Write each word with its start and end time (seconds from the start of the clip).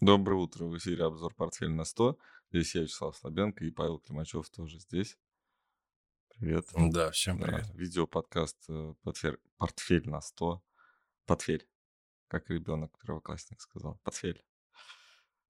Доброе 0.00 0.36
утро, 0.36 0.66
в 0.66 0.78
эфире 0.78 1.06
обзор 1.06 1.34
«Портфель 1.34 1.72
на 1.72 1.82
100». 1.82 2.16
Здесь 2.52 2.74
я, 2.76 2.82
Вячеслав 2.82 3.16
Слабенко, 3.16 3.64
и 3.64 3.70
Павел 3.72 3.98
Климачев 3.98 4.48
тоже 4.48 4.78
здесь. 4.78 5.18
Привет. 6.28 6.68
Да, 6.76 7.10
всем 7.10 7.40
привет. 7.40 7.66
Да, 7.66 7.72
видео-подкаст 7.74 8.64
э, 8.68 8.94
«Портфель, 9.02 9.38
«Портфель 9.56 10.08
на 10.08 10.20
100». 10.20 10.60
Портфель, 11.26 11.68
как 12.28 12.48
ребенок, 12.48 12.96
первоклассник 13.00 13.60
сказал. 13.60 13.98
Портфель. 14.04 14.40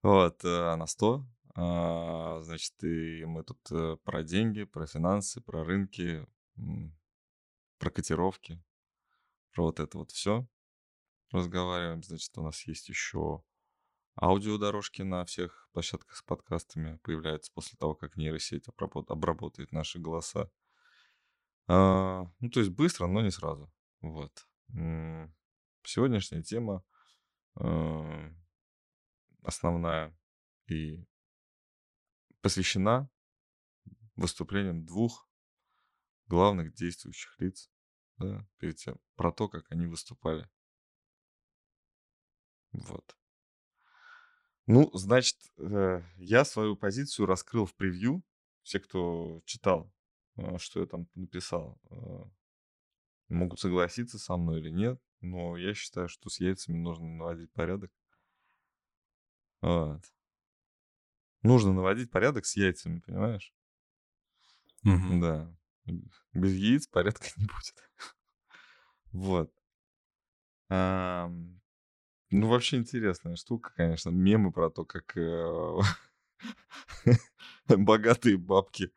Вот, 0.02 0.42
э, 0.42 0.76
на 0.76 0.86
100. 0.86 1.26
А, 1.54 2.40
значит, 2.40 2.82
и 2.82 3.26
мы 3.26 3.44
тут 3.44 3.60
э, 3.70 3.98
про 4.02 4.22
деньги, 4.22 4.64
про 4.64 4.86
финансы, 4.86 5.42
про 5.42 5.62
рынки, 5.62 6.26
про 7.76 7.90
котировки, 7.90 8.64
про 9.52 9.64
вот 9.64 9.78
это 9.78 9.98
вот 9.98 10.10
все 10.10 10.48
разговариваем. 11.32 12.02
Значит, 12.02 12.38
у 12.38 12.42
нас 12.42 12.66
есть 12.66 12.88
еще 12.88 13.44
аудиодорожки 14.20 15.02
на 15.02 15.24
всех 15.24 15.68
площадках 15.72 16.16
с 16.16 16.22
подкастами 16.22 16.96
появляются 16.98 17.52
после 17.52 17.76
того, 17.78 17.94
как 17.94 18.16
нейросеть 18.16 18.66
обработает 18.68 19.72
наши 19.72 19.98
голоса. 19.98 20.50
А, 21.66 22.24
ну, 22.40 22.50
то 22.50 22.60
есть 22.60 22.72
быстро, 22.72 23.06
но 23.06 23.20
не 23.20 23.30
сразу. 23.30 23.72
Вот. 24.00 24.46
Сегодняшняя 25.84 26.42
тема 26.42 26.84
э, 27.60 28.34
основная 29.42 30.16
и 30.66 31.04
посвящена 32.40 33.10
выступлениям 34.16 34.84
двух 34.84 35.28
главных 36.26 36.74
действующих 36.74 37.38
лиц 37.40 37.70
да, 38.18 38.46
перед 38.58 38.76
тем, 38.76 38.98
про 39.16 39.32
то, 39.32 39.48
как 39.48 39.70
они 39.70 39.86
выступали. 39.86 40.48
Вот. 42.72 43.17
Ну, 44.68 44.90
значит, 44.92 45.38
э, 45.56 46.02
я 46.18 46.44
свою 46.44 46.76
позицию 46.76 47.24
раскрыл 47.24 47.64
в 47.64 47.74
превью. 47.74 48.22
Все, 48.62 48.78
кто 48.78 49.40
читал, 49.46 49.90
э, 50.36 50.58
что 50.58 50.80
я 50.80 50.86
там 50.86 51.08
написал, 51.14 51.80
э, 51.90 52.24
могут 53.30 53.60
согласиться 53.60 54.18
со 54.18 54.36
мной 54.36 54.60
или 54.60 54.68
нет. 54.68 55.00
Но 55.22 55.56
я 55.56 55.72
считаю, 55.72 56.08
что 56.08 56.28
с 56.28 56.38
яйцами 56.38 56.76
нужно 56.76 57.06
наводить 57.06 57.50
порядок. 57.54 57.90
Вот. 59.62 60.04
Нужно 61.42 61.72
наводить 61.72 62.10
порядок 62.10 62.44
с 62.44 62.54
яйцами, 62.54 63.00
понимаешь? 63.00 63.54
Угу. 64.84 65.20
Да. 65.22 65.56
Без 66.34 66.52
яиц 66.52 66.86
порядка 66.88 67.26
не 67.38 67.46
будет. 67.46 67.90
Вот. 69.12 69.50
Ну, 72.30 72.48
вообще 72.48 72.76
интересная 72.76 73.36
штука, 73.36 73.72
конечно. 73.76 74.10
Мемы 74.10 74.52
про 74.52 74.70
то, 74.70 74.84
как 74.84 75.16
э, 75.16 75.78
богатые 77.68 78.36
бабки 78.36 78.92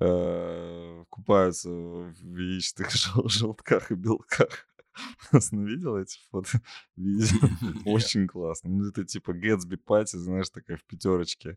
э, 0.00 1.04
купаются 1.10 1.68
в 1.70 2.36
яичных 2.36 2.90
желтках 3.26 3.90
и 3.90 3.94
белках. 3.94 4.66
Ну, 5.52 5.64
видел 5.66 5.96
эти 5.96 6.18
фото? 6.30 6.60
Видео? 6.96 7.48
Очень 7.84 8.26
классно. 8.26 8.70
Ну, 8.70 8.88
это 8.88 9.04
типа 9.04 9.32
Гэтсби 9.32 9.76
пати, 9.76 10.16
знаешь, 10.16 10.50
такая 10.50 10.76
в 10.76 10.84
пятерочке. 10.84 11.54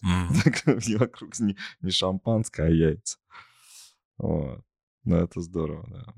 Вокруг 1.00 1.40
не 1.40 1.92
шампанское, 1.92 2.68
а 2.68 2.70
яйца. 2.70 3.18
Вот. 4.18 4.64
Ну, 5.04 5.16
это 5.16 5.42
здорово, 5.42 5.86
да. 5.90 6.14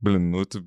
Блин, 0.00 0.30
ну 0.30 0.40
это 0.40 0.64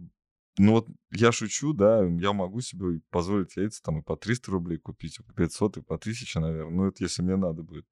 ну 0.57 0.71
вот 0.73 0.87
я 1.11 1.31
шучу, 1.31 1.73
да, 1.73 2.03
я 2.03 2.33
могу 2.33 2.61
себе 2.61 2.99
позволить 3.09 3.55
яйца 3.55 3.81
там 3.83 3.99
и 3.99 4.01
по 4.01 4.17
300 4.17 4.51
рублей 4.51 4.79
купить, 4.79 5.19
и 5.19 5.23
по 5.23 5.33
500, 5.33 5.77
и 5.77 5.81
по 5.81 5.95
1000, 5.95 6.39
наверное. 6.39 6.71
Ну 6.71 6.87
это 6.87 7.03
если 7.03 7.21
мне 7.21 7.35
надо 7.35 7.63
будет. 7.63 7.85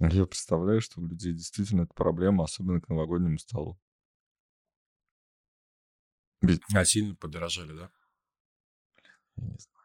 Я 0.00 0.26
представляю, 0.26 0.80
что 0.80 1.00
у 1.00 1.06
людей 1.06 1.32
действительно 1.32 1.82
это 1.82 1.94
проблема, 1.94 2.44
особенно 2.44 2.80
к 2.80 2.88
новогоднему 2.88 3.38
столу. 3.38 3.80
Ведь... 6.40 6.60
А 6.72 6.84
сильно 6.84 7.16
подорожали, 7.16 7.72
да? 7.72 7.90
Я 9.36 9.44
не 9.44 9.58
знаю. 9.58 9.78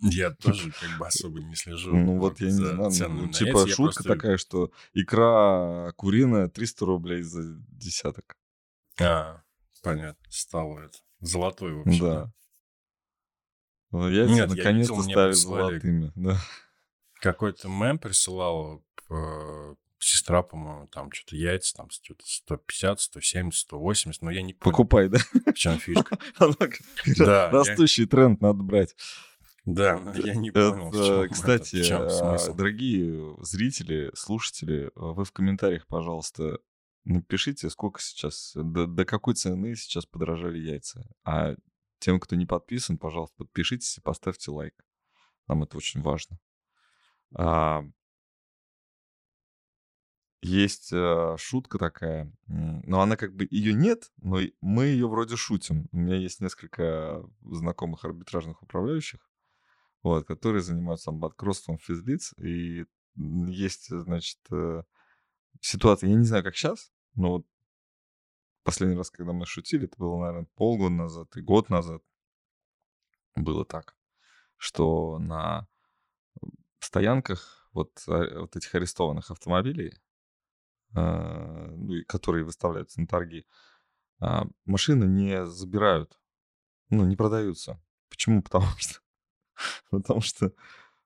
Я 0.00 0.30
тоже 0.42 0.72
как 0.72 0.98
бы 0.98 1.06
особо 1.06 1.40
не 1.40 1.54
слежу. 1.54 1.94
Ну 1.94 2.18
вот 2.18 2.40
я 2.40 2.48
не 2.48 2.52
знаю. 2.52 3.10
Ну, 3.10 3.28
типа 3.28 3.68
шутка 3.68 4.02
такая, 4.02 4.36
что 4.38 4.72
икра 4.92 5.92
куриная 5.96 6.48
300 6.48 6.84
рублей 6.84 7.22
за 7.22 7.42
десяток. 7.68 8.36
А, 9.00 9.43
Понятно, 9.84 10.24
стало 10.30 10.80
это. 10.80 10.98
Золотой 11.20 11.74
вообще. 11.74 12.00
Да. 12.00 12.32
Ну, 13.90 14.08
яйца 14.08 14.34
Нет, 14.34 14.48
наконец-то 14.50 15.02
стали 15.02 15.32
золотыми. 15.32 16.12
Да. 16.16 16.38
Какой-то 17.20 17.68
мем 17.68 17.98
присылал 17.98 18.84
э, 19.08 19.74
сестра, 19.98 20.42
по-моему, 20.42 20.88
там 20.88 21.10
что-то 21.12 21.36
яйца, 21.36 21.74
там 21.74 21.90
что-то 21.90 22.24
150, 22.26 23.00
170, 23.00 23.60
180, 23.60 24.22
но 24.22 24.30
я 24.30 24.42
не 24.42 24.52
понял. 24.52 24.72
Покупай, 24.72 25.08
да? 25.08 25.18
В 25.46 25.54
чем 25.54 25.78
фишка? 25.78 26.18
Да. 27.16 27.50
Растущий 27.50 28.06
тренд 28.06 28.40
надо 28.40 28.62
брать. 28.62 28.94
Да, 29.64 30.00
я 30.16 30.34
не 30.34 30.50
понял. 30.50 31.28
Кстати, 31.28 31.82
а, 31.90 32.52
дорогие 32.52 33.36
зрители, 33.40 34.10
слушатели, 34.14 34.90
вы 34.94 35.24
в 35.24 35.32
комментариях, 35.32 35.86
пожалуйста, 35.86 36.58
Напишите, 37.04 37.68
сколько 37.68 38.00
сейчас, 38.00 38.52
до, 38.54 38.86
до 38.86 39.04
какой 39.04 39.34
цены 39.34 39.76
сейчас 39.76 40.06
подорожали 40.06 40.58
яйца. 40.58 41.06
А 41.22 41.54
тем, 41.98 42.18
кто 42.18 42.34
не 42.34 42.46
подписан, 42.46 42.96
пожалуйста, 42.96 43.36
подпишитесь 43.36 43.98
и 43.98 44.00
поставьте 44.00 44.50
лайк. 44.50 44.74
Нам 45.46 45.62
это 45.62 45.76
очень 45.76 46.00
важно. 46.00 46.38
А, 47.34 47.84
есть 50.40 50.92
а, 50.92 51.36
шутка 51.38 51.78
такая, 51.78 52.32
но 52.46 53.00
она 53.00 53.16
как 53.16 53.34
бы 53.34 53.46
ее 53.50 53.74
нет, 53.74 54.10
но 54.22 54.40
мы 54.62 54.84
ее 54.86 55.08
вроде 55.08 55.36
шутим. 55.36 55.88
У 55.92 55.98
меня 55.98 56.16
есть 56.16 56.40
несколько 56.40 57.22
знакомых 57.42 58.04
арбитражных 58.04 58.62
управляющих, 58.62 59.20
вот, 60.02 60.26
которые 60.26 60.62
занимаются 60.62 61.10
банкротством 61.12 61.78
физлиц, 61.78 62.32
и 62.38 62.86
есть, 63.16 63.88
значит, 63.88 64.38
э, 64.50 64.82
ситуация, 65.60 66.10
я 66.10 66.16
не 66.16 66.24
знаю, 66.24 66.44
как 66.44 66.56
сейчас, 66.56 66.92
но 67.14 67.30
вот 67.30 67.46
последний 68.64 68.96
раз, 68.96 69.10
когда 69.10 69.32
мы 69.32 69.46
шутили, 69.46 69.84
это 69.84 69.96
было, 69.98 70.18
наверное, 70.18 70.48
полгода 70.54 70.94
назад 70.94 71.36
и 71.36 71.40
год 71.40 71.68
назад, 71.70 72.02
было 73.36 73.64
так, 73.64 73.96
что 74.56 75.18
на 75.18 75.68
стоянках 76.78 77.68
вот, 77.72 78.02
а, 78.08 78.40
вот 78.40 78.56
этих 78.56 78.74
арестованных 78.74 79.30
автомобилей, 79.30 79.92
э, 80.94 81.00
ну, 81.76 81.94
которые 82.06 82.44
выставляются 82.44 83.00
на 83.00 83.06
торги, 83.06 83.46
э, 84.20 84.26
машины 84.64 85.04
не 85.04 85.44
забирают, 85.46 86.18
ну, 86.90 87.04
не 87.04 87.16
продаются. 87.16 87.82
Почему? 88.08 88.42
Потому 88.44 88.66
что, 88.78 89.00
потому 89.90 90.20
что 90.20 90.52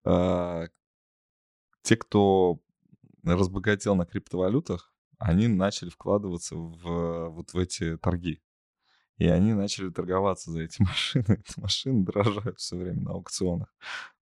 э, 0.04 0.68
те, 1.82 1.96
кто 1.96 2.60
разбогател 3.24 3.94
на 3.94 4.06
криптовалютах, 4.06 4.92
они 5.18 5.48
начали 5.48 5.90
вкладываться 5.90 6.56
в 6.56 7.28
вот 7.30 7.52
в 7.52 7.58
эти 7.58 7.96
торги. 7.96 8.42
И 9.16 9.26
они 9.26 9.52
начали 9.52 9.90
торговаться 9.90 10.50
за 10.50 10.62
эти 10.62 10.80
машины. 10.82 11.24
Эти 11.44 11.60
машины 11.60 12.04
дорожают 12.04 12.58
все 12.58 12.76
время 12.76 13.02
на 13.02 13.10
аукционах. 13.12 13.74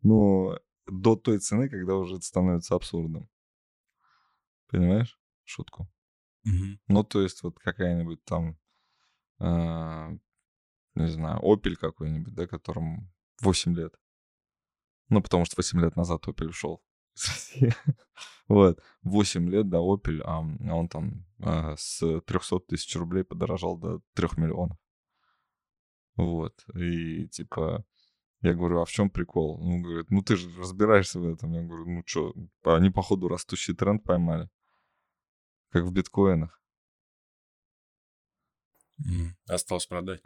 Но 0.02 0.58
до 0.86 1.16
той 1.16 1.38
цены, 1.38 1.68
когда 1.68 1.96
уже 1.96 2.16
это 2.16 2.24
становится 2.24 2.74
абсурдом. 2.74 3.28
Понимаешь 4.68 5.20
шутку? 5.44 5.88
Угу. 6.44 6.78
Ну, 6.88 7.04
то 7.04 7.20
есть 7.20 7.42
вот 7.42 7.58
какая-нибудь 7.58 8.24
там, 8.24 8.58
э, 9.40 10.18
не 10.94 11.08
знаю, 11.08 11.40
Opel 11.42 11.76
какой-нибудь, 11.76 12.34
да, 12.34 12.46
которому 12.46 13.12
8 13.42 13.74
лет. 13.74 13.94
Ну, 15.08 15.20
потому 15.22 15.44
что 15.44 15.56
8 15.56 15.80
лет 15.80 15.96
назад 15.96 16.26
Opel 16.26 16.48
ушел 16.48 16.82
Вот. 18.48 18.80
8 19.02 19.50
лет, 19.50 19.68
да, 19.68 19.78
Opel, 19.78 20.20
а 20.24 20.38
он 20.38 20.88
там 20.88 21.26
а, 21.40 21.74
с 21.76 22.20
300 22.20 22.60
тысяч 22.60 22.94
рублей 22.94 23.24
подорожал 23.24 23.76
до 23.76 24.00
3 24.14 24.28
миллионов. 24.36 24.78
Вот. 26.16 26.54
И 26.74 27.26
типа, 27.26 27.84
я 28.42 28.54
говорю, 28.54 28.80
а 28.80 28.84
в 28.84 28.90
чем 28.90 29.10
прикол? 29.10 29.58
Ну, 29.58 29.82
говорит, 29.82 30.10
ну 30.10 30.22
ты 30.22 30.36
же 30.36 30.48
разбираешься 30.60 31.18
в 31.18 31.28
этом. 31.28 31.52
Я 31.52 31.62
говорю, 31.62 31.86
ну 31.86 32.02
что, 32.06 32.34
они, 32.62 32.90
походу, 32.90 33.28
растущий 33.28 33.74
тренд 33.74 34.04
поймали. 34.04 34.48
Как 35.70 35.84
в 35.84 35.92
биткоинах. 35.92 36.60
Mm. 39.00 39.30
Осталось 39.48 39.86
продать. 39.86 40.22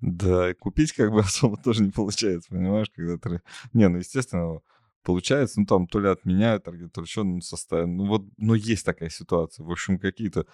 Да, 0.00 0.50
и 0.50 0.54
купить 0.54 0.92
как 0.92 1.12
бы 1.12 1.20
особо 1.20 1.56
тоже 1.56 1.82
не 1.82 1.90
получается, 1.90 2.50
понимаешь, 2.50 2.90
когда 2.90 3.18
ты... 3.18 3.42
Не, 3.72 3.88
ну, 3.88 3.98
естественно, 3.98 4.60
получается, 5.02 5.60
ну, 5.60 5.66
там, 5.66 5.86
то 5.86 6.00
ли 6.00 6.08
отменяют 6.08 6.64
таргет, 6.64 6.92
то 6.92 7.00
ли 7.00 7.06
что, 7.06 7.24
ну, 7.24 7.40
составят. 7.40 7.88
Ну, 7.88 8.06
вот, 8.06 8.24
но 8.36 8.54
есть 8.54 8.84
такая 8.84 9.10
ситуация. 9.10 9.64
В 9.64 9.70
общем, 9.70 9.98
какие-то... 9.98 10.46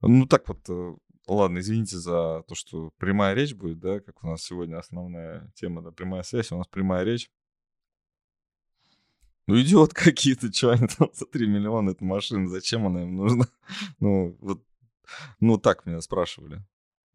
Ну, 0.00 0.26
так 0.26 0.48
вот, 0.48 0.68
э, 0.68 0.94
ладно, 1.26 1.58
извините 1.58 1.98
за 1.98 2.42
то, 2.48 2.54
что 2.54 2.90
прямая 2.98 3.34
речь 3.34 3.54
будет, 3.54 3.80
да, 3.80 4.00
как 4.00 4.22
у 4.24 4.28
нас 4.28 4.42
сегодня 4.42 4.78
основная 4.78 5.50
тема, 5.54 5.82
да, 5.82 5.90
прямая 5.90 6.22
связь, 6.22 6.52
у 6.52 6.56
нас 6.56 6.66
прямая 6.68 7.04
речь. 7.04 7.30
Ну, 9.46 9.60
идиот 9.60 9.92
какие-то, 9.94 10.52
что 10.52 10.70
они 10.70 10.86
там 10.86 11.10
за 11.12 11.26
3 11.26 11.46
миллиона, 11.46 11.90
эта 11.90 12.04
машина, 12.04 12.48
зачем 12.48 12.86
она 12.86 13.02
им 13.02 13.16
нужна? 13.16 13.46
Ну, 14.00 14.36
вот, 14.40 14.64
ну, 15.40 15.58
так 15.58 15.86
меня 15.86 16.00
спрашивали. 16.00 16.64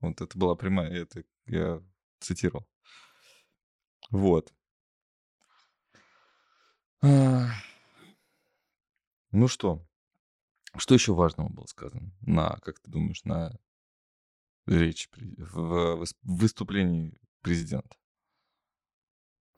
Вот 0.02 0.22
это 0.22 0.38
была 0.38 0.56
прямая, 0.56 0.92
это 0.92 1.24
я 1.48 1.82
цитировал. 2.20 2.68
Вот. 4.12 4.54
Ну 9.32 9.48
что? 9.48 9.86
Что 10.78 10.94
еще 10.94 11.14
важного 11.14 11.50
было 11.50 11.66
сказано 11.66 12.12
на, 12.22 12.58
как 12.64 12.80
ты 12.80 12.90
думаешь, 12.90 13.24
на 13.24 13.58
речи, 14.66 15.10
в 15.38 16.04
выступлении 16.24 17.18
президента? 17.42 17.96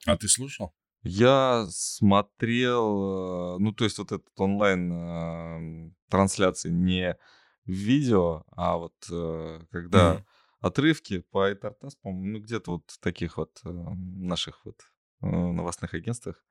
А 0.06 0.18
ты 0.18 0.28
слушал? 0.28 0.74
Я 1.04 1.68
смотрел, 1.70 3.56
э, 3.56 3.60
ну, 3.60 3.72
то 3.72 3.84
есть 3.84 3.98
вот 3.98 4.12
этот 4.12 4.40
онлайн 4.40 4.92
э, 4.92 5.92
трансляции 6.10 6.70
не 6.70 7.18
видео, 7.66 8.44
а 8.52 8.78
вот 8.78 8.96
э, 9.12 9.62
когда 9.70 10.16
mm-hmm. 10.16 10.24
отрывки 10.62 11.20
по 11.20 11.52
Этартас, 11.52 11.96
по-моему, 11.96 12.40
ну, 12.40 12.44
где-то 12.44 12.72
вот 12.72 12.90
в 12.90 13.00
таких 13.00 13.38
вот 13.38 13.62
наших 13.64 14.66
вот 14.66 14.82
новостных 15.22 15.94
агентствах, 15.94 16.44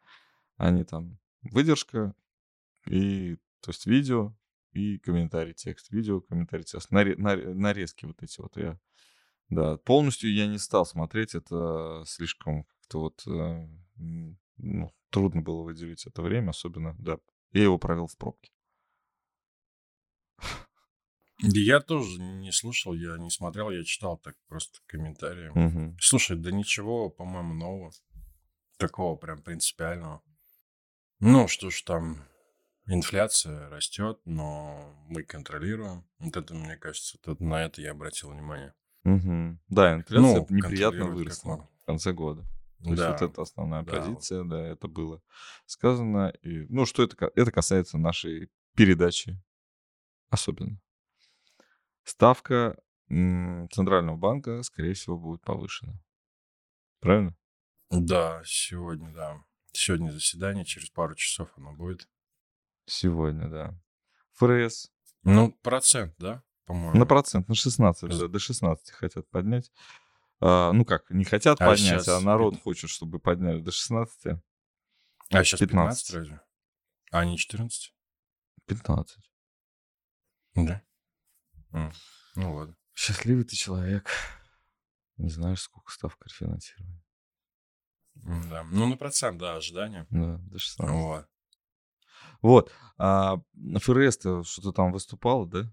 они 0.57 0.85
там 0.85 1.19
выдержка 1.43 2.15
и, 2.87 3.37
то 3.61 3.71
есть 3.71 3.87
видео 3.87 4.35
и 4.73 4.99
комментарий, 4.99 5.55
текст, 5.55 5.91
видео, 5.91 6.21
комментарий, 6.21 6.65
текст, 6.65 6.91
нарезки 6.91 8.05
вот 8.05 8.23
эти 8.23 8.41
вот 8.41 8.57
я, 8.57 8.79
да, 9.49 9.77
полностью 9.79 10.33
я 10.33 10.47
не 10.47 10.59
стал 10.59 10.87
смотреть, 10.87 11.35
это 11.35 12.03
слишком 12.07 12.65
как-то 12.65 13.01
вот 13.01 13.23
ну, 14.59 14.95
трудно 15.11 15.43
было 15.43 15.63
выделить 15.63 16.07
это 16.07 16.23
время, 16.23 16.51
особенно, 16.51 16.95
да. 16.99 17.19
Я 17.53 17.65
его 17.65 17.79
провел 17.79 18.07
в 18.07 18.17
пробке. 18.17 18.51
Я 21.39 21.81
тоже 21.81 22.21
не 22.21 22.51
слушал, 22.51 22.95
я 22.95 23.19
не 23.19 23.31
смотрел, 23.31 23.71
я 23.71 23.85
читал 23.85 24.17
так 24.19 24.37
просто 24.49 24.79
комментарии. 24.87 25.49
Угу. 25.49 25.97
Слушай, 26.01 26.39
да 26.39 26.51
ничего, 26.51 27.11
по-моему, 27.11 27.55
нового. 27.55 27.93
Такого 28.79 29.17
прям 29.17 29.43
принципиального. 29.43 30.23
Ну, 31.21 31.49
что 31.49 31.71
ж 31.71 31.83
там, 31.83 32.25
инфляция 32.87 33.69
растет, 33.69 34.21
но 34.25 34.95
мы 35.09 35.23
контролируем. 35.23 36.07
Вот 36.19 36.37
это, 36.37 36.55
мне 36.55 36.77
кажется, 36.77 37.19
вот 37.25 37.41
на 37.41 37.65
это 37.65 37.81
я 37.81 37.93
обратил 37.93 38.31
внимание. 38.31 38.75
Угу. 39.05 39.59
Да, 39.69 39.95
инфляция 39.95 40.21
ну, 40.21 40.47
неприятно 40.51 41.07
выросла 41.07 41.69
в 41.83 41.87
конце 41.87 42.13
года. 42.13 42.43
То 42.83 42.95
да. 42.95 43.09
есть 43.09 43.21
вот 43.21 43.31
это 43.31 43.43
основная 43.43 43.83
да. 43.83 43.93
позиция, 43.93 44.45
да, 44.45 44.61
это 44.61 44.89
было 44.89 45.23
сказано. 45.65 46.29
И, 46.43 46.67
ну, 46.69 46.85
что 46.87 47.03
это, 47.03 47.31
это 47.35 47.51
касается 47.51 47.99
нашей 47.99 48.51
передачи 48.75 49.41
особенно. 50.29 50.79
Ставка 52.05 52.79
Центрального 53.09 54.17
банка, 54.17 54.63
скорее 54.63 54.95
всего, 54.95 55.17
будет 55.17 55.43
повышена. 55.43 55.95
Правильно? 57.01 57.37
Да, 57.91 58.43
сегодня, 58.45 59.13
да. 59.13 59.45
Сегодня 59.77 60.11
заседание, 60.11 60.65
через 60.65 60.91
пару 60.91 61.15
часов 61.15 61.51
оно 61.57 61.73
будет. 61.73 62.09
Сегодня, 62.87 63.49
да. 63.49 63.79
ФРС. 64.33 64.91
Ну, 65.23 65.53
процент, 65.63 66.15
да, 66.19 66.43
по-моему. 66.65 66.99
На 66.99 67.05
процент, 67.05 67.49
на 67.49 67.55
16, 67.55 68.11
да, 68.11 68.29
до 68.29 68.39
16 68.39 68.91
хотят 68.93 69.29
поднять. 69.29 69.71
А, 70.41 70.73
ну 70.73 70.85
как, 70.85 71.11
не 71.11 71.25
хотят 71.25 71.61
а 71.61 71.67
поднять, 71.67 72.03
сейчас... 72.03 72.09
а 72.09 72.21
народ 72.21 72.61
хочет, 72.61 72.91
чтобы 72.91 73.19
подняли 73.19 73.61
до 73.61 73.71
16. 73.71 74.39
А 75.31 75.45
сейчас 75.45 75.61
15, 75.61 76.09
15 76.09 76.15
разве? 76.15 76.41
А 77.11 77.25
не 77.25 77.37
14? 77.37 77.95
15. 78.67 79.31
Да? 80.55 80.83
Mm. 81.73 81.93
Ну 82.37 82.55
ладно. 82.55 82.77
Счастливый 82.95 83.45
ты 83.45 83.57
человек. 83.57 84.11
Не 85.17 85.31
знаешь, 85.31 85.61
сколько 85.61 85.91
ставка 85.93 86.29
рефинансирования. 86.29 87.03
Да. 88.25 88.65
Ну, 88.71 88.87
на 88.87 88.97
процент, 88.97 89.39
да, 89.39 89.57
ожидания. 89.57 90.07
Да, 90.11 90.39
до 90.39 90.59
16. 90.59 90.95
Вот. 90.95 91.27
Вот. 92.43 92.73
А 92.99 93.39
ФРС-то 93.55 94.43
что-то 94.45 94.73
там 94.73 94.93
выступало, 94.93 95.47
да? 95.47 95.73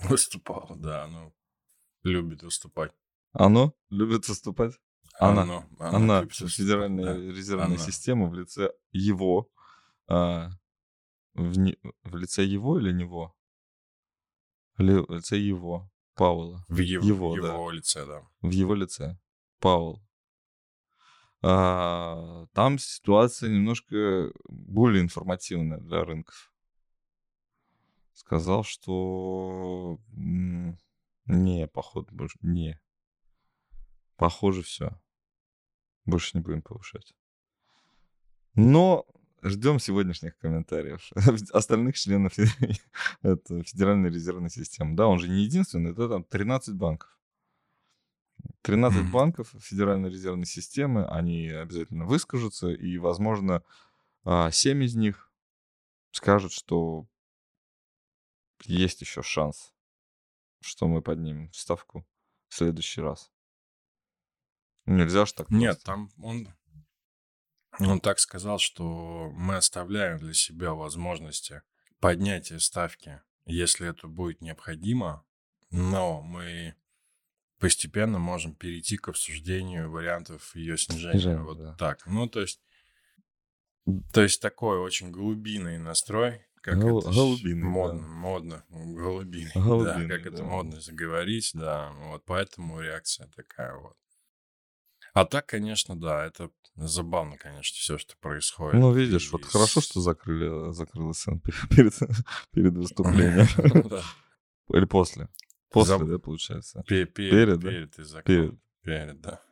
Выступало, 0.00 0.76
да. 0.76 1.06
Ну, 1.06 1.34
любит 2.02 2.42
выступать. 2.42 2.92
Оно 3.32 3.74
любит 3.90 4.28
выступать? 4.28 4.74
Она. 5.18 5.42
Оно, 5.42 5.66
она, 5.78 6.18
она 6.18 6.26
Федеральная 6.26 7.14
да. 7.14 7.14
резервная 7.14 7.66
она. 7.66 7.78
система 7.78 8.28
в 8.28 8.34
лице 8.34 8.72
его. 8.92 9.48
А, 10.08 10.50
в, 11.34 11.58
не, 11.58 11.78
в 12.02 12.16
лице 12.16 12.44
его 12.44 12.78
или 12.78 12.92
него? 12.92 13.34
В 14.76 14.82
лице 14.82 15.38
его. 15.38 15.90
Пауэлла. 16.14 16.64
В 16.68 16.78
его, 16.78 17.04
его, 17.06 17.36
его 17.36 17.70
да. 17.70 17.76
лице, 17.76 18.06
да. 18.06 18.22
В 18.40 18.50
его 18.50 18.74
лице. 18.74 19.18
Пауэлл. 19.60 20.02
А, 21.48 22.46
там 22.54 22.76
ситуация 22.76 23.48
немножко 23.48 24.32
более 24.48 25.00
информативная 25.00 25.78
для 25.78 26.04
рынков. 26.04 26.52
Сказал, 28.14 28.64
что 28.64 30.00
не, 30.16 31.68
походу, 31.68 32.08
больше 32.10 32.36
не. 32.42 32.80
Похоже, 34.16 34.62
все. 34.62 35.00
Больше 36.04 36.36
не 36.36 36.42
будем 36.42 36.62
повышать. 36.62 37.14
Но 38.54 39.06
ждем 39.40 39.78
сегодняшних 39.78 40.36
комментариев 40.38 41.12
остальных 41.52 41.96
членов 41.96 42.32
Федеральной 43.22 44.10
резервной 44.10 44.50
системы. 44.50 44.96
Да, 44.96 45.06
он 45.06 45.20
же 45.20 45.28
не 45.28 45.44
единственный, 45.44 45.92
это 45.92 46.08
там 46.08 46.24
13 46.24 46.74
банков. 46.74 47.15
13 48.62 49.00
mm-hmm. 49.00 49.10
банков 49.10 49.54
Федеральной 49.58 50.10
резервной 50.10 50.46
системы, 50.46 51.06
они 51.06 51.48
обязательно 51.48 52.04
выскажутся, 52.04 52.70
и, 52.70 52.98
возможно, 52.98 53.62
7 54.24 54.26
а, 54.26 54.50
из 54.84 54.94
них 54.96 55.30
скажут, 56.10 56.52
что 56.52 57.06
есть 58.64 59.00
еще 59.00 59.22
шанс, 59.22 59.74
что 60.60 60.88
мы 60.88 61.02
поднимем 61.02 61.52
ставку 61.52 62.06
в 62.48 62.54
следующий 62.54 63.00
раз. 63.00 63.30
Нельзя 64.86 65.26
же 65.26 65.34
так 65.34 65.48
просто. 65.48 65.54
Нет, 65.56 65.82
там 65.82 66.10
он, 66.22 66.48
он 67.78 68.00
так 68.00 68.18
сказал, 68.18 68.58
что 68.58 69.30
мы 69.32 69.56
оставляем 69.56 70.18
для 70.18 70.32
себя 70.32 70.72
возможности 70.72 71.62
поднятия 72.00 72.58
ставки, 72.60 73.20
если 73.44 73.88
это 73.88 74.06
будет 74.06 74.40
необходимо, 74.40 75.24
но 75.70 76.22
мы 76.22 76.76
постепенно 77.58 78.18
можем 78.18 78.54
перейти 78.54 78.96
к 78.96 79.08
обсуждению 79.08 79.90
вариантов 79.90 80.54
ее 80.54 80.76
снижения. 80.76 81.12
Снижение, 81.12 81.42
вот 81.42 81.58
да. 81.58 81.74
так. 81.78 82.06
Ну, 82.06 82.28
то 82.28 82.40
есть, 82.40 82.60
то 84.12 84.22
есть 84.22 84.40
такой 84.40 84.78
очень 84.78 85.10
глубинный 85.10 85.78
настрой, 85.78 86.46
как 86.60 86.80
Гол, 86.80 87.00
это 87.00 87.12
голубиный, 87.12 87.62
модно, 87.62 88.00
да. 88.00 88.08
модно, 88.08 88.64
голубиный, 88.70 89.52
голубиный, 89.54 90.08
да, 90.08 90.14
как 90.16 90.24
да. 90.24 90.30
это 90.30 90.42
модно 90.42 90.80
заговорить, 90.80 91.50
да, 91.54 91.92
вот 92.08 92.24
поэтому 92.24 92.80
реакция 92.80 93.28
такая 93.36 93.76
вот. 93.76 93.96
А 95.14 95.24
так, 95.24 95.46
конечно, 95.46 95.98
да, 95.98 96.26
это 96.26 96.50
забавно, 96.74 97.38
конечно, 97.38 97.74
все, 97.76 97.98
что 97.98 98.16
происходит. 98.18 98.80
Ну, 98.80 98.92
видишь, 98.92 99.28
и... 99.28 99.30
вот 99.30 99.44
хорошо, 99.44 99.80
что 99.80 100.00
закрыли, 100.00 100.72
закрыл 100.72 101.14
СН 101.14 101.36
перед, 101.70 101.94
перед 102.52 102.74
выступлением. 102.74 103.46
Или 104.68 104.84
после. 104.84 105.28
После, 105.70 105.98
да, 105.98 106.18
получается? 106.18 106.82
Перед, 106.86 107.14
перед, 107.14 107.60
перед, 107.60 107.94
перед, 108.82 109.20
да. 109.20 109.42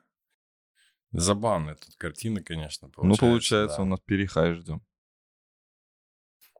Забавная 1.12 1.76
тут 1.76 1.94
картина, 1.97 2.42
конечно, 2.42 2.88
получается. 2.88 3.25
Ну, 3.25 3.30
получается, 3.30 3.83
у 3.83 3.85
нас 3.85 4.00
перехай 4.00 4.54
ждем. 4.54 4.83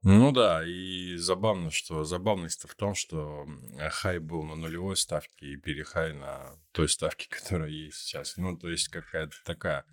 Ну 0.05 0.33
да, 0.33 0.63
и 0.63 1.17
забавно, 1.17 1.71
что 1.71 2.05
забавность-то 2.05 2.69
в 2.69 2.75
том, 2.75 2.95
что 2.95 3.47
хай 3.91 4.19
был 4.19 4.43
на 4.43 4.55
нулевой 4.55 4.99
ставке 4.99 5.47
и 5.47 5.57
перехай 5.57 6.13
на 6.13 6.59
той 6.73 6.91
ставке, 6.91 7.27
которая 7.31 7.71
есть 7.71 7.97
сейчас. 7.99 8.37
Ну, 8.37 8.57
то 8.57 8.69
есть 8.69 8.89
какая-то 8.89 9.35
такая 9.45 9.87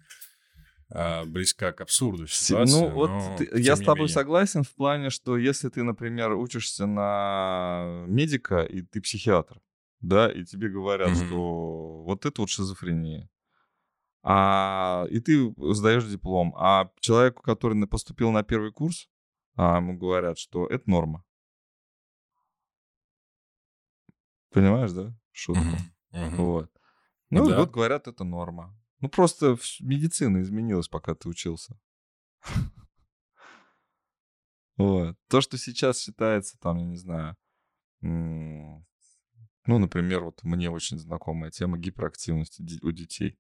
близка 1.26 1.72
к 1.72 1.82
абсурду 1.82 2.28
ситуация. 2.28 2.82
Ну, 2.82 2.90
вот 2.90 3.38
ты, 3.38 3.50
я 3.60 3.76
с 3.76 3.80
тобой 3.80 4.02
менее. 4.02 4.14
согласен 4.14 4.64
в 4.64 4.72
плане, 4.76 5.10
что 5.10 5.38
если 5.38 5.70
ты, 5.70 5.84
например, 5.84 6.34
учишься 6.34 6.86
на 6.86 8.04
медика, 8.08 8.62
и 8.64 8.82
ты 8.82 9.02
психиатр, 9.02 9.62
да, 10.02 10.32
и 10.32 10.44
тебе 10.44 10.70
говорят, 10.70 11.10
mm-hmm. 11.10 11.28
что 11.28 12.04
вот 12.04 12.26
это 12.26 12.42
вот 12.42 12.50
шизофрения, 12.50 13.30
а, 14.24 15.06
и 15.10 15.20
ты 15.20 15.54
сдаешь 15.74 16.06
диплом, 16.06 16.54
а 16.58 16.92
человеку, 17.00 17.42
который 17.42 17.88
поступил 17.88 18.32
на 18.32 18.44
первый 18.44 18.72
курс, 18.72 19.10
а 19.56 19.78
ему 19.78 19.98
говорят, 19.98 20.38
что 20.38 20.68
это 20.68 20.90
норма. 20.90 21.24
Понимаешь, 24.52 24.92
да? 24.92 25.16
Шутку. 25.32 25.64
Uh-huh. 25.64 25.80
Uh-huh. 26.14 26.36
Вот. 26.36 26.72
Ну, 27.30 27.48
да. 27.48 27.58
вот 27.58 27.72
говорят, 27.72 28.08
это 28.08 28.24
норма. 28.24 28.78
Ну, 29.02 29.10
просто 29.10 29.58
медицина 29.80 30.42
изменилась, 30.42 30.88
пока 30.88 31.16
ты 31.16 31.30
учился. 31.30 31.80
Вот. 34.78 35.16
То, 35.28 35.42
что 35.42 35.60
сейчас 35.60 36.00
считается, 36.00 36.58
там, 36.58 36.78
я 36.78 36.86
не 36.86 36.96
знаю, 36.96 37.36
ну, 38.02 38.84
например, 39.66 40.24
вот 40.24 40.42
мне 40.44 40.72
очень 40.72 40.98
знакомая 40.98 41.52
тема 41.52 41.78
гиперактивности 41.78 42.64
у 42.82 42.92
детей. 42.92 43.38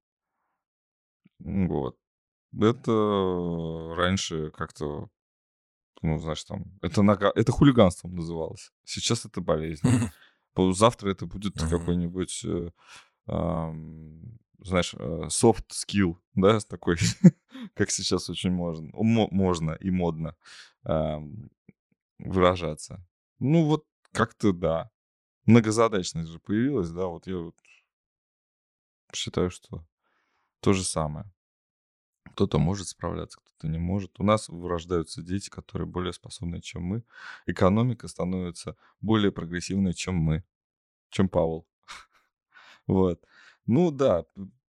Вот. 1.39 1.98
Это 2.60 3.94
раньше 3.96 4.51
как-то, 4.51 5.10
ну, 6.01 6.20
знаешь, 6.20 6.44
там, 6.44 6.65
это, 6.82 7.01
нага... 7.01 7.32
это 7.34 7.51
хулиганством 7.51 8.13
называлось. 8.13 8.72
Сейчас 8.84 9.25
это 9.25 9.41
болезнь. 9.41 9.88
Завтра 10.74 11.10
это 11.10 11.25
будет 11.25 11.56
какой-нибудь, 11.58 12.46
э, 12.46 12.70
знаешь, 14.62 14.94
э, 14.98 15.27
soft 15.30 15.70
skill, 15.70 16.18
да, 16.36 16.60
такой, 16.60 16.98
как 17.74 17.91
сейчас 17.91 18.30
очень 18.30 18.51
можно, 18.51 18.89
можно 18.94 19.72
и 19.72 19.89
модно 19.91 20.36
выражаться. 22.18 23.06
Ну, 23.39 23.65
вот 23.65 23.86
как-то 24.12 24.53
да. 24.53 24.91
Многозадачность 25.46 26.30
же 26.30 26.39
появилась, 26.39 26.89
да, 26.91 27.06
вот 27.06 27.27
я 27.27 27.38
вот 27.38 27.56
считаю, 29.13 29.50
что 29.50 29.86
то 30.60 30.74
же 30.74 30.84
самое. 30.84 31.25
Кто-то 32.32 32.60
может 32.60 32.88
справляться, 32.88 33.39
кто-то 33.39 33.68
не 33.68 33.80
может. 33.80 34.20
У 34.20 34.24
нас 34.24 34.48
вырождаются 34.48 35.22
дети, 35.22 35.50
которые 35.50 35.88
более 35.88 36.13
способны, 36.13 36.62
чем 36.62 36.84
мы. 36.84 37.03
Экономика 37.46 38.08
становится 38.08 38.77
более 39.01 39.32
прогрессивной, 39.32 39.94
чем 39.94 40.15
мы, 40.15 40.44
чем 41.10 41.27
Павел. 41.30 41.68
Вот. 42.88 43.24
Ну 43.65 43.91
да, 43.91 44.25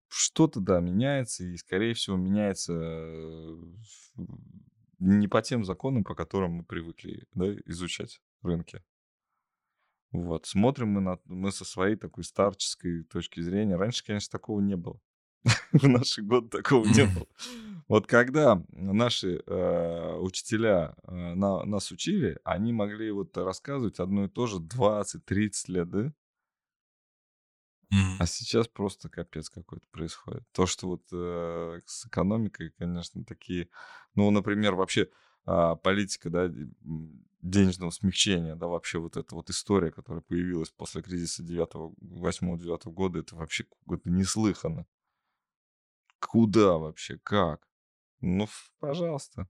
что-то, 0.08 0.60
да, 0.60 0.80
меняется, 0.80 1.44
и, 1.44 1.56
скорее 1.58 1.94
всего, 1.94 2.18
меняется 2.18 2.74
э, 2.74 3.58
не 5.00 5.28
по 5.28 5.42
тем 5.42 5.64
законам, 5.64 6.04
по 6.04 6.16
которым 6.16 6.54
мы 6.54 6.64
привыкли 6.64 7.26
да, 7.34 7.54
изучать 7.66 8.22
рынки. 8.42 8.84
Вот, 10.12 10.48
смотрим 10.48 10.90
мы, 10.90 11.02
на, 11.02 11.20
мы 11.26 11.52
со 11.52 11.66
своей 11.66 11.96
такой 11.96 12.24
старческой 12.24 13.04
точки 13.04 13.42
зрения. 13.42 13.76
Раньше, 13.76 14.04
конечно, 14.04 14.32
такого 14.32 14.60
не 14.60 14.76
было. 14.76 15.00
В 15.72 15.88
наши 15.88 16.22
годы 16.22 16.50
такого 16.50 16.86
не 16.86 17.06
было. 17.06 17.28
Вот 17.88 18.06
когда 18.06 18.64
наши 18.70 19.42
э, 19.48 20.16
учителя 20.20 20.96
э, 21.08 21.34
на, 21.34 21.66
нас 21.66 21.92
учили, 21.92 22.38
они 22.44 22.72
могли 22.72 23.10
вот 23.10 23.36
рассказывать 23.36 24.00
одно 24.00 24.26
и 24.26 24.30
то 24.30 24.46
же 24.46 24.58
20-30 24.58 25.52
лет, 25.70 25.90
да? 25.90 26.14
А 28.20 28.28
сейчас 28.28 28.68
просто 28.68 29.10
капец 29.10 29.50
какой-то 29.50 29.88
происходит. 29.90 30.44
То, 30.52 30.66
что 30.68 30.88
вот 30.88 31.04
э, 31.12 31.80
с 31.86 32.06
экономикой, 32.06 32.72
конечно, 32.78 33.26
такие... 33.26 33.70
Ну, 34.14 34.30
например, 34.30 34.76
вообще 34.76 35.10
э, 35.48 35.76
политика, 35.82 36.30
да, 36.30 36.52
денежного 37.42 37.90
смягчения, 37.90 38.56
да, 38.56 38.68
вообще 38.68 39.00
вот 39.00 39.18
эта 39.18 39.34
вот 39.34 39.50
история, 39.50 39.92
которая 39.92 40.22
появилась 40.22 40.70
после 40.70 41.02
кризиса 41.02 41.42
8-9 41.44 42.92
года, 42.92 43.20
это 43.20 43.36
вообще 43.36 43.64
какое-то 43.64 44.10
неслыханно. 44.10 44.86
Куда 46.20 46.78
вообще? 46.78 47.18
Как? 47.24 47.68
Ну, 48.22 48.48
пожалуйста. 48.80 49.48